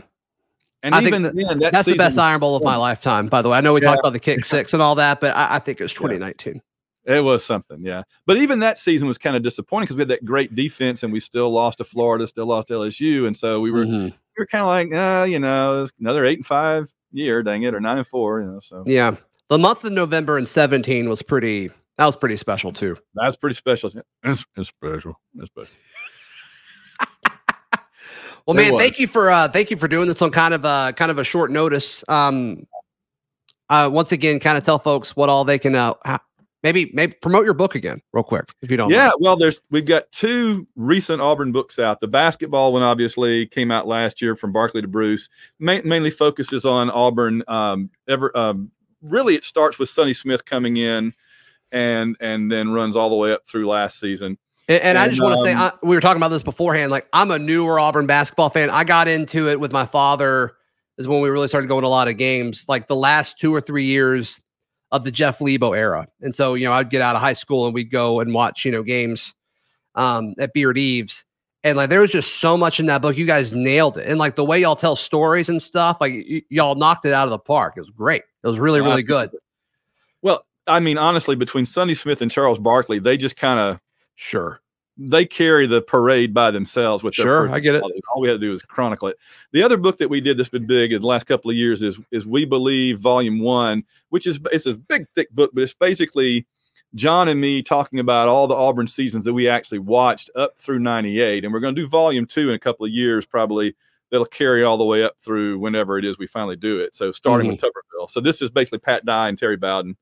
And 0.83 0.95
I 0.95 1.01
even 1.01 1.23
think 1.23 1.35
then, 1.47 1.59
that 1.59 1.71
That's 1.71 1.85
the 1.87 1.95
best 1.95 2.17
Iron 2.17 2.39
Bowl 2.39 2.55
of 2.55 2.63
my 2.63 2.75
lifetime, 2.77 3.27
by 3.27 3.41
the 3.41 3.49
way. 3.49 3.57
I 3.57 3.61
know 3.61 3.73
we 3.73 3.81
Yeah. 3.81 3.89
talked 3.89 3.99
about 3.99 4.13
the 4.13 4.19
kick 4.19 4.45
six 4.45 4.73
and 4.73 4.81
all 4.81 4.95
that, 4.95 5.19
but 5.19 5.35
I, 5.35 5.55
I 5.55 5.59
think 5.59 5.79
it 5.79 5.83
was 5.83 5.93
2019. 5.93 6.61
It 7.05 7.23
was 7.23 7.43
something, 7.45 7.83
yeah. 7.85 8.03
But 8.25 8.37
even 8.37 8.59
that 8.59 8.77
season 8.77 9.07
was 9.07 9.17
kind 9.17 9.35
of 9.35 9.41
disappointing 9.43 9.85
because 9.85 9.95
we 9.95 10.01
had 10.01 10.07
that 10.09 10.25
great 10.25 10.55
defense 10.55 11.03
and 11.03 11.13
we 11.13 11.19
still 11.19 11.49
lost 11.51 11.77
to 11.77 11.83
Florida, 11.83 12.27
still 12.27 12.47
lost 12.47 12.67
to 12.69 12.73
LSU, 12.75 13.27
and 13.27 13.35
so 13.37 13.59
we 13.61 13.71
were 13.71 13.85
Mhm. 13.85 14.11
we 14.11 14.13
were 14.41 14.45
kind 14.45 14.61
of 14.61 14.67
like, 14.67 14.93
uh, 14.93 15.23
you 15.25 15.39
know, 15.39 15.81
it's 15.83 15.93
another 15.99 16.25
eight 16.25 16.37
and 16.39 16.45
five 16.45 16.91
year, 17.11 17.41
dang 17.43 17.63
it, 17.63 17.73
or 17.73 17.79
nine 17.79 17.97
and 17.97 18.05
four, 18.07 18.41
you 18.41 18.47
know. 18.47 18.59
So 18.59 18.83
Yeah. 18.85 19.15
The 19.49 19.57
month 19.57 19.83
of 19.85 19.93
November 19.93 20.37
in 20.37 20.45
17 20.45 21.07
was 21.09 21.21
pretty, 21.21 21.71
that 21.97 22.05
was 22.05 22.15
pretty 22.15 22.37
special 22.37 22.71
too. 22.73 22.97
that's 23.15 23.35
pretty 23.35 23.55
special. 23.55 23.91
It's, 24.23 24.45
it's 24.55 24.69
special. 24.69 25.19
It's 25.35 25.47
special. 25.47 25.73
Well, 28.45 28.55
It 28.57 28.61
man, 28.63 28.73
was. 28.75 28.81
thank 28.81 28.97
you 28.99 29.07
for 29.07 29.29
uh 29.29 29.49
thank 29.49 29.69
you 29.71 29.75
for 29.75 29.89
doing 29.89 30.07
this 30.07 30.21
on 30.21 30.31
kind 30.31 30.53
of 30.53 30.63
uh 30.63 30.93
kind 30.93 31.11
of 31.11 31.17
a 31.17 31.23
short 31.25 31.51
notice. 31.51 32.01
Um 32.07 32.65
uh 33.69 33.89
once 33.91 34.13
again, 34.13 34.39
kind 34.39 34.57
of 34.57 34.63
tell 34.63 34.79
folks 34.79 35.17
what 35.17 35.27
all 35.27 35.43
they 35.43 35.59
can 35.59 35.75
uh 35.75 35.93
maybe 36.63 36.89
maybe 36.93 37.13
promote 37.21 37.43
your 37.43 37.53
book 37.53 37.75
again 37.75 38.01
real 38.13 38.23
quick 38.23 38.45
if 38.61 38.71
you 38.71 38.77
don't 38.77 38.89
Yeah, 38.89 39.07
mind. 39.07 39.13
well, 39.19 39.35
there's 39.35 39.59
we've 39.69 39.85
got 39.85 40.09
two 40.13 40.65
recent 40.77 41.21
Auburn 41.21 41.51
books 41.51 41.77
out. 41.77 41.99
The 41.99 42.07
basketball 42.07 42.71
one 42.71 42.83
obviously 42.83 43.47
came 43.47 43.69
out 43.69 43.85
last 43.85 44.21
year 44.21 44.33
from 44.37 44.53
Barkley 44.53 44.81
to 44.81 44.87
Bruce. 44.87 45.27
Ma- 45.59 45.81
mainly 45.83 46.09
focuses 46.09 46.63
on 46.65 46.89
Auburn. 46.89 47.43
Um, 47.49 47.89
ever 48.07 48.35
um, 48.37 48.71
really, 49.01 49.35
it 49.35 49.43
starts 49.43 49.77
with 49.77 49.89
Sonny 49.89 50.13
Smith 50.13 50.45
coming 50.45 50.77
in, 50.77 51.13
and 51.71 52.15
and 52.19 52.51
then 52.51 52.69
runs 52.71 52.95
all 52.95 53.09
the 53.09 53.15
way 53.15 53.31
up 53.31 53.41
through 53.47 53.67
last 53.67 53.99
season. 53.99 54.37
And, 54.69 54.81
and 54.81 54.97
I 54.97 55.05
And, 55.05 55.11
just 55.11 55.23
want 55.23 55.35
to 55.35 55.41
say, 55.41 55.53
um, 55.53 55.61
I, 55.61 55.71
we 55.81 55.95
were 55.95 56.01
talking 56.01 56.17
about 56.17 56.29
this 56.29 56.43
beforehand. 56.43 56.91
Like, 56.91 57.07
I'm 57.13 57.31
a 57.31 57.39
newer 57.39 57.79
Auburn 57.79 58.05
basketball 58.05 58.49
fan. 58.49 58.69
I 58.69 58.83
got 58.83 59.07
into 59.07 59.47
it 59.47 59.59
with 59.59 59.71
my 59.71 59.85
father, 59.85 60.53
is 60.97 61.07
when 61.07 61.21
we 61.21 61.29
really 61.29 61.47
started 61.47 61.67
going 61.67 61.83
to 61.83 61.87
a 61.87 61.89
lot 61.89 62.07
of 62.07 62.17
games, 62.17 62.65
like 62.67 62.87
the 62.87 62.95
last 62.95 63.39
two 63.39 63.53
or 63.53 63.61
three 63.61 63.85
years 63.85 64.39
of 64.91 65.03
the 65.03 65.11
Jeff 65.11 65.39
Lebo 65.39 65.73
era. 65.73 66.07
And 66.21 66.35
so, 66.35 66.53
you 66.53 66.65
know, 66.65 66.73
I'd 66.73 66.89
get 66.89 67.01
out 67.01 67.15
of 67.15 67.21
high 67.21 67.33
school 67.33 67.65
and 67.65 67.73
we'd 67.73 67.91
go 67.91 68.19
and 68.19 68.33
watch, 68.33 68.65
you 68.65 68.71
know, 68.71 68.83
games 68.83 69.33
um, 69.95 70.33
at 70.39 70.53
Beard-Eaves. 70.53 71.25
And 71.63 71.77
like, 71.77 71.89
there 71.89 72.01
was 72.01 72.11
just 72.11 72.39
so 72.39 72.55
much 72.55 72.79
in 72.79 72.85
that 72.85 73.01
book. 73.01 73.17
You 73.17 73.25
guys 73.25 73.51
nailed 73.51 73.97
it. 73.97 74.07
And 74.07 74.19
like 74.19 74.35
the 74.35 74.45
way 74.45 74.59
y'all 74.59 74.75
tell 74.75 74.95
stories 74.95 75.49
and 75.49 75.61
stuff, 75.61 75.97
like 75.99 76.13
y- 76.13 76.43
y'all 76.49 76.75
knocked 76.75 77.05
it 77.05 77.13
out 77.13 77.25
of 77.25 77.31
the 77.31 77.39
park. 77.39 77.73
It 77.77 77.81
was 77.81 77.89
great. 77.89 78.23
It 78.43 78.47
was 78.47 78.59
really, 78.59 78.79
really 78.79 79.03
good. 79.03 79.31
I 80.67 80.79
mean, 80.79 80.97
honestly, 80.97 81.35
between 81.35 81.65
Sonny 81.65 81.93
Smith 81.93 82.21
and 82.21 82.29
Charles 82.31 82.59
Barkley, 82.59 82.99
they 82.99 83.17
just 83.17 83.35
kind 83.35 83.59
of 83.59 83.79
Sure. 84.15 84.61
they 84.97 85.25
carry 85.25 85.67
the 85.67 85.81
parade 85.81 86.33
by 86.33 86.49
themselves 86.51 87.03
with 87.03 87.13
Sure, 87.13 87.49
I 87.51 87.59
get 87.59 87.75
it. 87.75 87.83
All 87.83 88.21
we 88.21 88.27
had 88.27 88.35
to 88.35 88.39
do 88.39 88.51
was 88.51 88.63
chronicle 88.63 89.07
it. 89.09 89.17
The 89.51 89.63
other 89.63 89.77
book 89.77 89.97
that 89.97 90.09
we 90.09 90.21
did 90.21 90.37
that's 90.37 90.49
been 90.49 90.65
big 90.65 90.91
in 90.91 91.01
the 91.01 91.07
last 91.07 91.27
couple 91.27 91.51
of 91.51 91.57
years 91.57 91.83
is 91.83 91.99
is 92.11 92.25
We 92.25 92.45
Believe 92.45 92.99
Volume 92.99 93.39
One, 93.39 93.83
which 94.09 94.25
is 94.25 94.39
it's 94.51 94.65
a 94.65 94.73
big 94.73 95.05
thick 95.15 95.29
book, 95.31 95.51
but 95.53 95.61
it's 95.61 95.73
basically 95.73 96.47
John 96.95 97.27
and 97.27 97.39
me 97.39 97.61
talking 97.61 97.99
about 97.99 98.27
all 98.27 98.47
the 98.47 98.55
Auburn 98.55 98.87
seasons 98.87 99.25
that 99.25 99.33
we 99.33 99.47
actually 99.47 99.79
watched 99.79 100.29
up 100.35 100.57
through 100.57 100.79
'98, 100.79 101.43
and 101.43 101.53
we're 101.53 101.59
going 101.59 101.75
to 101.75 101.81
do 101.81 101.87
Volume 101.87 102.25
Two 102.25 102.49
in 102.49 102.55
a 102.55 102.59
couple 102.59 102.85
of 102.85 102.91
years, 102.91 103.25
probably. 103.25 103.75
That'll 104.09 104.25
carry 104.25 104.63
all 104.63 104.77
the 104.77 104.85
way 104.85 105.03
up 105.03 105.15
through 105.19 105.59
whenever 105.59 105.97
it 105.97 106.05
is 106.05 106.17
we 106.17 106.27
finally 106.27 106.55
do 106.55 106.79
it. 106.79 106.95
So 106.95 107.11
starting 107.11 107.49
with 107.49 107.59
mm-hmm. 107.59 107.65
Tuberville. 107.65 108.09
So 108.09 108.21
this 108.21 108.41
is 108.41 108.49
basically 108.49 108.79
Pat 108.79 109.03
Dye 109.03 109.27
and 109.27 109.37
Terry 109.37 109.57
Bowden. 109.57 109.97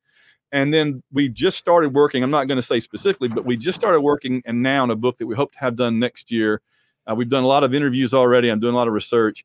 And 0.56 0.74
then 0.74 1.04
we 1.12 1.28
just 1.28 1.58
started 1.58 1.94
working. 1.94 2.24
I'm 2.24 2.32
not 2.32 2.48
going 2.48 2.56
to 2.56 2.62
say 2.62 2.80
specifically, 2.80 3.28
but 3.28 3.44
we 3.44 3.58
just 3.58 3.78
started 3.78 4.00
working 4.00 4.42
and 4.46 4.64
now 4.64 4.84
on 4.84 4.90
a 4.90 4.96
book 4.96 5.18
that 5.18 5.28
we 5.28 5.36
hope 5.36 5.52
to 5.52 5.60
have 5.60 5.76
done 5.76 6.00
next 6.00 6.32
year. 6.32 6.62
Uh, 7.06 7.14
we've 7.14 7.28
done 7.28 7.44
a 7.44 7.48
lot 7.48 7.66
of 7.66 7.74
interviews 7.74 8.14
already. 8.14 8.48
I'm 8.48 8.62
doing 8.62 8.74
a 8.74 8.78
lot 8.78 8.88
of 8.88 8.94
research 8.94 9.44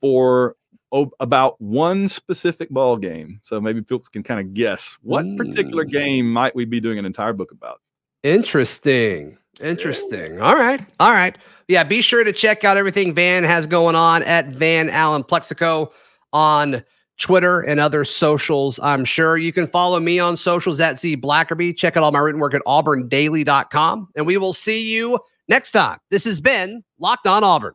for 0.00 0.56
oh, 0.90 1.12
about 1.20 1.60
one 1.60 2.08
specific 2.08 2.70
ball 2.70 2.96
game. 2.96 3.38
So 3.42 3.60
maybe 3.60 3.82
folks 3.82 4.08
can 4.08 4.24
kind 4.24 4.40
of 4.40 4.52
guess 4.52 4.98
what 5.02 5.24
particular 5.36 5.84
game 5.84 6.28
might 6.28 6.56
we 6.56 6.64
be 6.64 6.80
doing 6.80 6.98
an 6.98 7.04
entire 7.04 7.32
book 7.32 7.52
about. 7.52 7.80
Interesting. 8.24 9.38
Interesting. 9.60 10.40
All 10.40 10.56
right. 10.56 10.84
All 10.98 11.12
right. 11.12 11.38
Yeah. 11.68 11.84
Be 11.84 12.02
sure 12.02 12.24
to 12.24 12.32
check 12.32 12.64
out 12.64 12.76
everything 12.76 13.14
Van 13.14 13.44
has 13.44 13.64
going 13.64 13.94
on 13.94 14.24
at 14.24 14.48
Van 14.48 14.90
Allen 14.90 15.22
Plexico 15.22 15.92
on 16.32 16.82
Twitter 17.18 17.60
and 17.60 17.80
other 17.80 18.04
socials. 18.04 18.78
I'm 18.82 19.04
sure 19.04 19.36
you 19.36 19.52
can 19.52 19.66
follow 19.66 20.00
me 20.00 20.18
on 20.18 20.36
socials 20.36 20.80
at 20.80 20.98
Z 20.98 21.16
Blackerby. 21.18 21.76
Check 21.76 21.96
out 21.96 22.02
all 22.02 22.12
my 22.12 22.18
written 22.20 22.40
work 22.40 22.54
at 22.54 22.62
auburndaily.com. 22.66 24.08
And 24.16 24.26
we 24.26 24.38
will 24.38 24.54
see 24.54 24.92
you 24.92 25.18
next 25.48 25.72
time. 25.72 25.98
This 26.10 26.24
has 26.24 26.40
been 26.40 26.82
Locked 26.98 27.26
On 27.26 27.44
Auburn. 27.44 27.74